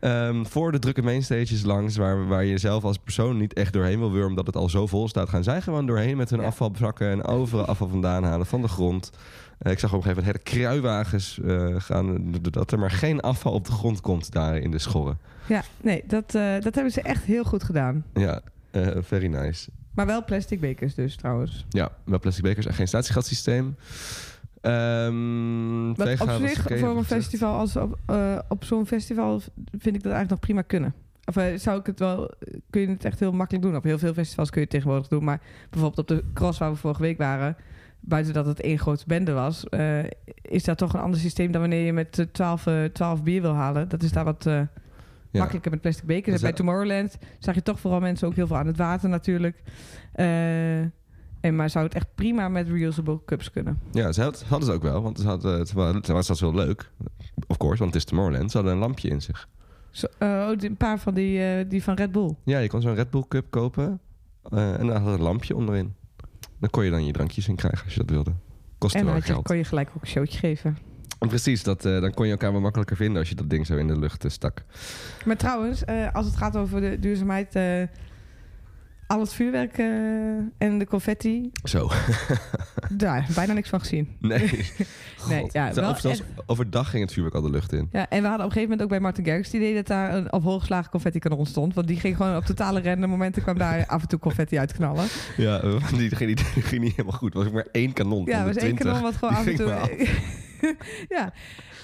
[0.00, 3.98] Ehm, voor de drukke mainstages langs, waar, waar je zelf als persoon niet echt doorheen
[3.98, 6.46] wil wurmen, omdat het al zo vol staat, gaan zij gewoon doorheen met hun Ja.
[6.46, 9.10] afvalzakken en overal afval vandaan halen van de grond.
[9.58, 13.20] Eh, ik zag op een gegeven moment hele kruiwagens eh, gaan, dat er maar geen
[13.20, 15.18] afval op de grond komt daar in de schorren.
[15.46, 18.04] Ja, nee, dat, eh, dat hebben ze echt heel goed gedaan.
[18.14, 18.40] Ja,
[19.00, 19.70] very nice.
[19.94, 21.66] Maar wel plastic bekers dus trouwens.
[21.68, 23.76] Ja, wel plastic bekers en geen statiegatsysteem.
[24.60, 27.98] Ehm Wat op zich voor een festival als op,
[28.48, 29.40] op zo'n festival
[29.70, 30.94] vind ik dat eigenlijk nog prima kunnen.
[31.24, 32.30] Of zou ik het wel,
[32.70, 33.76] kun je het echt heel makkelijk doen.
[33.76, 35.24] Op heel veel festivals kun je het tegenwoordig doen.
[35.24, 35.40] Maar
[35.70, 37.56] bijvoorbeeld op de cross waar we vorige week waren,
[38.06, 39.98] buiten dat het één grote bende was, eh,
[40.42, 43.42] is dat toch een ander systeem dan wanneer je met eh, 12, eh, 12 bier
[43.42, 43.88] wil halen.
[43.88, 44.60] Dat is daar wat eh,
[45.30, 45.42] Ja.
[45.42, 46.32] makkelijker met plastic bekers.
[46.32, 49.62] Dus bij Tomorrowland zag je toch vooral mensen ook heel veel aan het water natuurlijk.
[50.12, 50.78] Eh,
[51.40, 53.80] en maar zou het echt prima met reusable cups kunnen.
[53.92, 55.02] Ja, ze had- hadden ze ook wel.
[55.02, 56.90] Want ze hadden, het was, het was wel leuk.
[57.46, 58.50] Of course, want het is Tomorrowland.
[58.50, 59.48] Ze hadden een lampje in zich.
[59.90, 62.34] Zo, eh, oh, een paar van die, eh, die van Red Bull.
[62.44, 64.00] Ja, je kon zo'n Red Bull cup kopen.
[64.50, 65.94] eh, en daar had een lampje onderin.
[66.58, 68.32] Dan kon je dan je drankjes in krijgen als je dat wilde.
[68.78, 70.78] Kostte En dan wel kon je gelijk ook een showtje geven.
[71.18, 73.66] En precies, dat, eh, dan kon je elkaar wel makkelijker vinden als je dat ding
[73.66, 74.64] zo in de lucht eh, stak.
[75.24, 77.58] Maar trouwens, eh, als het gaat over de duurzaamheid...
[79.06, 79.86] al het vuurwerk eh,
[80.58, 81.90] en de confetti, Zo.
[82.90, 84.16] daar bijna niks van gezien.
[84.18, 84.50] Nee.
[85.28, 87.88] Nee, ja, wel zelfs overdag ging het vuurwerk al de lucht in.
[87.92, 89.86] Ja, en we hadden op een gegeven moment ook bij Martin Garrix het idee dat
[89.86, 91.74] daar een op hooggeslagen confetti kanon stond.
[91.74, 95.06] Want die ging gewoon op totale random momenten kwam daar af en toe confetti uitknallen.
[95.36, 95.60] Ja,
[95.96, 97.32] die, ging, niet, die ging niet helemaal goed.
[97.32, 98.86] Er was ook maar één kanon Ja, er was één 20.
[98.86, 99.74] kanon wat gewoon af en toe...
[101.08, 101.32] ja.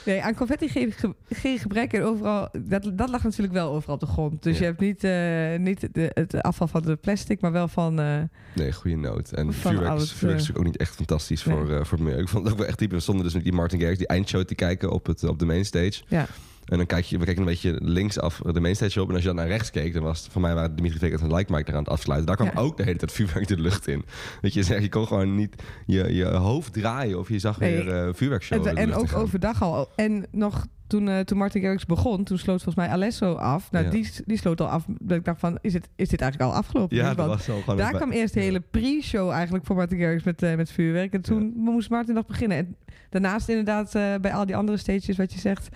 [0.04, 1.92] Nee, aan confetti geen, ge- geen gebrek.
[1.92, 4.42] En overal, dat, dat lag natuurlijk wel overal op de grond.
[4.42, 4.58] Dus Ja.
[4.58, 8.00] je hebt niet, eh, niet de, het afval van de plastic, maar wel van...
[8.00, 8.18] eh,
[8.54, 9.32] Nee, goede noot.
[9.32, 11.56] En vuurwerk, is, het, vuurwerk is eh, natuurlijk ook niet echt fantastisch nee.
[11.56, 12.20] voor, eh, voor milieu.
[12.20, 12.96] Ik vond het ook wel echt typisch.
[12.96, 15.46] We stonden dus met die Martin Garrix die eindshow te kijken op, het, op de
[15.46, 16.02] mainstage.
[16.08, 16.26] ja.
[16.72, 19.08] En dan kijk je, we kijken een beetje linksaf de mainstage op.
[19.08, 21.20] En als je dan naar rechts keek, dan was het, voor mij waren Dimitri Vegas
[21.20, 22.26] en Like Mike er aan het afsluiten.
[22.26, 22.60] Daar kwam Ja.
[22.60, 24.04] ook de hele tijd vuurwerk de lucht in.
[24.40, 27.76] Weet je, zeg, je kon gewoon niet je, je hoofd draaien of je zag Nee,
[27.84, 28.66] weer eh vuurwerkshow.
[28.66, 29.20] En, en ook gaan.
[29.22, 29.88] overdag al.
[29.96, 30.66] En nog
[30.98, 33.70] toen, eh, toen Martin Garrix begon, toen sloot volgens mij Alesso af.
[33.70, 33.90] Nou, Ja.
[33.90, 34.84] die, die sloot al af.
[35.00, 36.96] Dat ik dacht van, is, het, is dit eigenlijk al afgelopen?
[36.96, 37.76] Ja, dat was al gewoon...
[37.76, 41.12] daar kwam eerst de hele pre-show eigenlijk voor Martin Garrix met, eh, met vuurwerk.
[41.12, 42.56] En toen moest Martin nog beginnen.
[42.58, 42.76] En
[43.10, 45.68] daarnaast inderdaad eh, bij al die andere stages wat je zegt,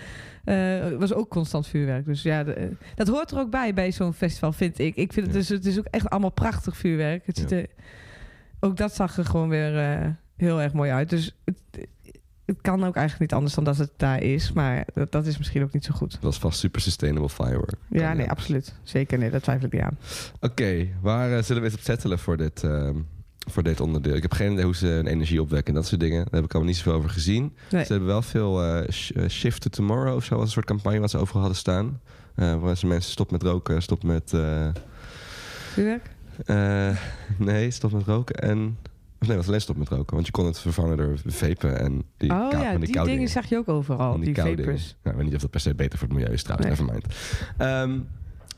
[0.99, 2.05] was ook constant vuurwerk.
[2.05, 4.97] Dus ja, de- dat hoort er ook bij bij zo'n festival, vind ik.
[4.97, 7.27] Ik vind het dus, het is ook echt allemaal prachtig vuurwerk.
[7.27, 7.67] Het ziet er,
[8.61, 11.11] ook dat zag er gewoon weer heel erg mooi uit.
[11.11, 11.87] Dus het,
[12.47, 14.53] het kan ook eigenlijk niet anders dan dat het daar is.
[14.53, 16.11] Maar dat, dat is misschien ook niet zo goed.
[16.13, 17.75] Dat was vast super sustainable firework.
[17.89, 18.75] Ja, nee, absoluut.
[18.83, 19.99] Zeker, nee, dat twijfel ik niet aan.
[20.41, 22.95] Oké, waar eh, zullen we eens op settelen voor dit, ehm,
[23.49, 24.15] voor dit onderdeel?
[24.15, 26.25] Ik heb geen idee hoe ze hun energie opwekken en dat soort dingen.
[26.25, 27.57] Daar heb ik allemaal niet zoveel over gezien.
[27.71, 27.85] Nee.
[27.85, 28.91] Ze hebben wel veel eh,
[29.29, 32.01] Shift to Tomorrow of zo, was een soort campagne wat ze overal hadden staan.
[32.35, 34.33] Waar ze mensen stop met roken, stop met...
[34.33, 34.69] eh,
[37.37, 38.79] nee, stop met roken en...
[39.27, 42.31] Nee, was alleen stop met roken, want je kon het vervangen door vapen en die
[42.31, 44.17] oh ja, die, dingen zag je ook overal.
[44.21, 44.57] Die, dingen.
[44.57, 44.97] vapors.
[45.03, 46.87] Nou, ik weet niet of dat per se beter voor het milieu is trouwens, Nee.
[46.89, 47.15] nevermind.
[47.57, 47.99] Ehm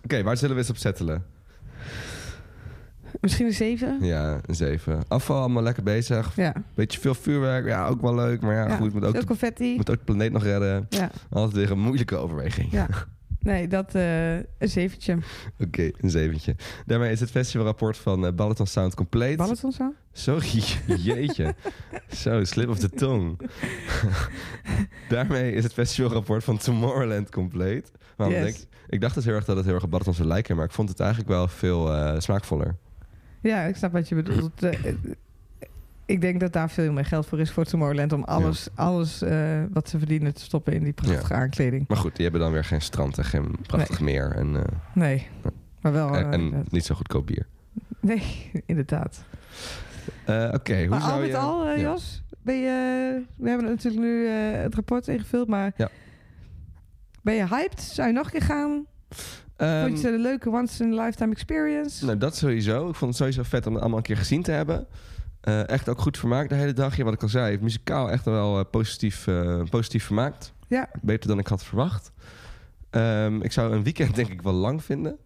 [0.04, 1.24] Oké, waar zullen we eens op settelen?
[3.20, 3.98] Misschien een zeven?
[4.04, 5.00] Ja, een 7.
[5.08, 6.36] Afval allemaal lekker bezig.
[6.36, 6.52] Ja.
[6.74, 8.40] Beetje veel vuurwerk, ja, ook wel leuk.
[8.40, 9.76] Maar ja, Ja, goed, moet ook, de, confetti.
[9.76, 10.86] moet ook de planeet nog redden.
[10.88, 11.10] Ja.
[11.30, 12.72] Altijd weer een moeilijke overweging.
[12.72, 12.86] ja.
[13.40, 15.18] Nee, dat eh, een zeventje.
[15.58, 16.56] Oké, een zeventje.
[16.86, 19.36] Daarmee is het festivalrapport van eh Balaton Sound compleet.
[19.36, 19.94] Balaton zo?
[20.12, 20.62] Sorry,
[21.12, 21.54] jeetje.
[22.10, 23.36] Zo, slip of the tongue.
[25.08, 27.92] Daarmee is het festivalrapport van Tomorrowland compleet.
[28.16, 28.44] Waarom Yes.
[28.44, 30.64] denk ik, dacht dus heel erg dat het heel erg op Balaton zou lijken, maar
[30.64, 32.76] ik vond het eigenlijk wel veel eh, smaakvoller.
[33.42, 34.62] Ja, ik snap wat je bedoelt.
[36.08, 38.12] Ik denk dat daar veel meer geld voor is voor Tomorrowland...
[38.12, 41.84] om alles, alles eh, wat ze verdienen te stoppen in die prachtige aankleding.
[41.88, 44.62] Maar goed, die hebben dan weer geen strand en geen prachtig meer en, eh,
[44.94, 45.26] Nee,
[45.80, 46.16] maar wel...
[46.16, 47.46] en, en eh, niet zo goedkoop bier.
[48.00, 49.24] nee, inderdaad.
[50.52, 51.36] Oké, hoe Maar zou al met je...
[51.36, 51.78] al, Ja.
[51.78, 55.88] Jos, ben je, we hebben natuurlijk nu het rapport ingevuld, maar Ja.
[57.22, 57.80] ben je hyped?
[57.80, 58.86] Zou je nog een keer gaan?
[59.56, 62.04] Ehm, Vond je het een leuke once-in-a-lifetime experience?
[62.04, 62.88] Nou, dat sowieso.
[62.88, 64.86] Ik vond het sowieso vet om het allemaal een keer gezien te hebben.
[65.40, 66.96] Eh, echt ook goed vermaakt de hele dag.
[66.96, 70.52] Ja, wat ik al zei, muzikaal echt wel eh, positief, eh, positief vermaakt.
[70.66, 70.88] Ja.
[71.02, 72.12] Beter dan ik had verwacht.
[72.90, 75.18] Ehm, ik zou een weekend denk ik wel lang vinden.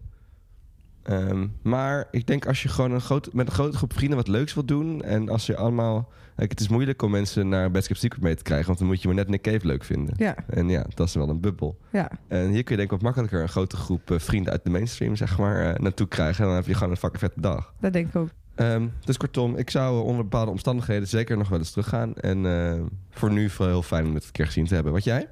[1.03, 4.29] Ehm, maar ik denk als je gewoon een groot, met een grote groep vrienden wat
[4.29, 5.03] leuks wilt doen...
[5.03, 6.11] en als je allemaal...
[6.37, 8.67] Kijk, het is moeilijk om mensen naar Best Secret mee te krijgen...
[8.67, 10.15] want dan moet je maar net Nick Cave leuk vinden.
[10.17, 11.79] Ja, En ja, dat is wel een bubbel.
[11.91, 12.11] ja.
[12.29, 15.17] En hier kun je denk ik wat makkelijker een grote groep vrienden uit de mainstream
[15.17, 16.41] zeg maar, naartoe krijgen.
[16.41, 17.75] En dan heb je gewoon een fucking vette dag.
[17.81, 18.29] dat denk ik ook.
[18.63, 22.15] Ehm, dus kortom, ik zou eh, onder bepaalde omstandigheden zeker nog wel eens teruggaan.
[22.15, 24.93] En eh, voor nu vooral heel fijn om het een keer gezien te hebben.
[24.93, 25.29] Wat jij?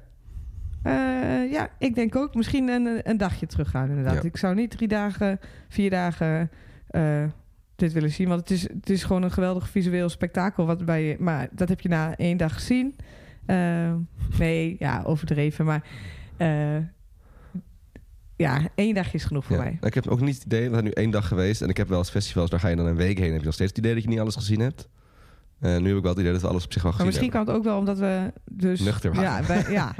[0.83, 4.13] Eh, ja, ik denk ook misschien een, een dagje teruggaan inderdaad.
[4.13, 4.21] Ja.
[4.21, 6.49] Ik zou niet drie dagen, vier dagen
[7.75, 8.27] dit willen zien.
[8.27, 10.65] Want het is, het is gewoon een geweldig visueel spektakel.
[10.65, 12.95] Wat bij je, maar dat heb je na één dag gezien.
[13.45, 13.93] Eh,
[14.39, 15.65] nee, ja, overdreven.
[15.65, 15.83] Maar
[18.41, 19.61] ja, één dagje is genoeg voor Ja.
[19.63, 19.77] mij.
[19.81, 21.61] Ik heb ook niet het idee, we zijn nu één dag geweest.
[21.61, 23.25] En ik heb wel eens festivals, daar ga je dan een week heen.
[23.25, 24.87] En heb je nog steeds het idee dat je niet alles gezien hebt.
[25.59, 27.05] Eh, nu heb ik wel het idee dat we alles op zich wel Maar gezien
[27.21, 28.79] misschien kan het ook wel omdat we dus...
[28.79, 29.47] Nuchter ja, waren.
[29.47, 29.95] wij- ja.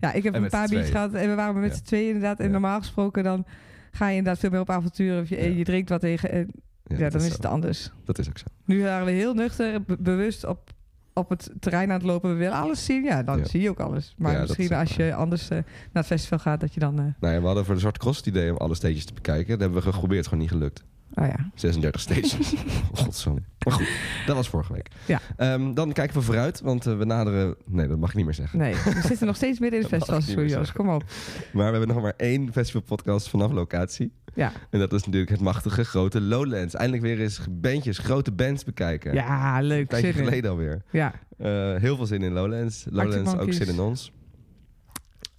[0.00, 1.76] ja, ik heb En een paar biertjes gehad en we waren met Ja.
[1.76, 2.38] z'n tweeën inderdaad.
[2.38, 2.50] En Ja.
[2.50, 3.44] normaal gesproken dan
[3.92, 5.22] ga je inderdaad veel meer op avonturen.
[5.22, 5.56] Of je, Ja.
[5.56, 6.30] je drinkt wat tegen.
[6.30, 6.36] En,
[6.84, 7.04] hebben.
[7.06, 7.32] ja, dan is zo.
[7.34, 7.90] het anders.
[8.04, 8.44] Dat is ook zo.
[8.64, 10.70] Nu waren we heel nuchter, be- bewust op,
[11.14, 12.30] op het terrein aan het lopen.
[12.30, 13.04] We willen alles zien.
[13.04, 13.44] Ja, dan Ja.
[13.44, 14.14] zie je ook alles.
[14.18, 16.98] Maar Ja, misschien als je anders eh, naar het festival gaat, dat je dan...
[16.98, 19.12] eh Nou ja, we hadden voor de Zwarte Cross het idee om alle stages te
[19.14, 19.48] bekijken.
[19.50, 20.84] Dat hebben we geprobeerd, gewoon niet gelukt.
[21.14, 21.50] oh ja.
[21.54, 22.54] 36 stages.
[23.02, 23.40] Godsamme.
[23.64, 23.88] Maar goed,
[24.26, 24.88] dat was vorige week.
[25.06, 25.20] Ja.
[25.36, 27.54] Ehm, dan kijken we vooruit, want eh, we naderen...
[27.66, 28.58] Nee, dat mag ik niet meer zeggen.
[28.58, 30.44] Nee, we zitten nog steeds midden in het festival.
[30.44, 30.72] Jos.
[30.72, 31.04] Kom op.
[31.52, 34.12] Maar we hebben nog maar één festivalpodcast vanaf locatie.
[34.34, 36.74] Ja, En dat is natuurlijk het machtige grote Lowlands.
[36.74, 39.14] Eindelijk weer eens bandjes, grote bands bekijken.
[39.14, 39.88] ja Een leuk.
[39.88, 40.24] tijdje Zin in.
[40.24, 40.82] geleden alweer.
[40.90, 42.86] Ja, Eh, heel veel zin in Lowlands.
[42.90, 44.12] Lowlands ook zin in ons.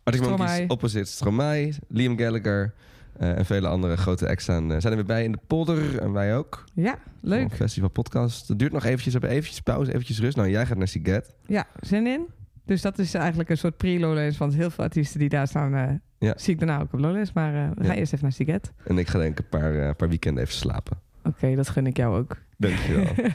[0.03, 0.67] Arctic Monkeys.
[0.67, 2.73] Opposite Stromae, Liam Gallagher
[3.17, 5.99] eh, en vele andere grote acts staan, eh, zijn er weer bij in de polder.
[5.99, 6.63] En wij ook.
[6.73, 7.41] ja leuk.
[7.43, 8.47] Een Festival podcast.
[8.47, 9.13] Het duurt nog eventjes.
[9.13, 10.35] We hebben eventjes pauze, eventjes rust.
[10.37, 11.33] Nou, jij gaat naar Siget.
[11.45, 12.25] Ja, zin in.
[12.71, 14.37] Dus dat is eigenlijk een soort pre-Lowlands.
[14.37, 16.33] Want heel veel artiesten die daar staan, eh, Ja.
[16.37, 17.33] zie ik daarna ook op Lowlands.
[17.33, 18.71] Maar eh, we gaan eerst even naar Siget.
[18.83, 20.99] En ik ga denk ik een paar, eh, paar weekenden even slapen.
[21.23, 22.37] Oké, dat gun ik jou ook.
[22.57, 23.05] Dankjewel.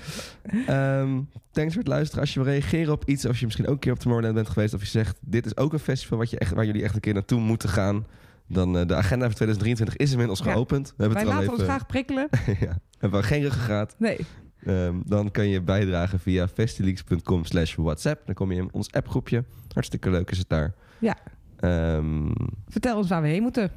[0.66, 1.20] Ehm
[1.50, 2.20] thanks voor het luisteren.
[2.20, 4.48] Als je wil reageren op iets, of je misschien ook een keer op Tomorrowland bent
[4.48, 6.94] geweest, of je zegt, dit is ook een festival wat je echt, waar jullie echt
[6.94, 8.06] een keer naartoe moeten gaan,
[8.48, 10.52] dan uh, de agenda voor 2023 is inmiddels Ja.
[10.52, 10.88] geopend.
[10.96, 11.72] We hebben Wij het al laten ons even...
[11.74, 12.28] graag prikkelen.
[12.66, 12.78] ja.
[12.98, 13.94] Hebben we geen ruggengraat.
[13.98, 14.18] Nee,
[14.66, 18.26] Ehm, dan kan je bijdragen via festileaks.com slash whatsapp.
[18.26, 19.44] Dan kom je in ons appgroepje.
[19.72, 20.74] Hartstikke leuk is het daar.
[20.98, 21.16] Ja.
[21.56, 22.30] Ehm,
[22.68, 23.70] vertel ons waar we heen moeten.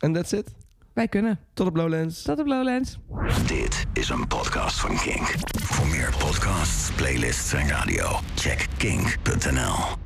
[0.00, 0.54] En that's it.
[0.92, 1.38] Wij kunnen.
[1.52, 2.22] Tot op Lowlands.
[2.22, 2.98] Tot op Lowlands.
[3.46, 5.34] Dit is een podcast van Kink.
[5.62, 10.05] Voor meer podcasts, playlists en radio, check kink.nl.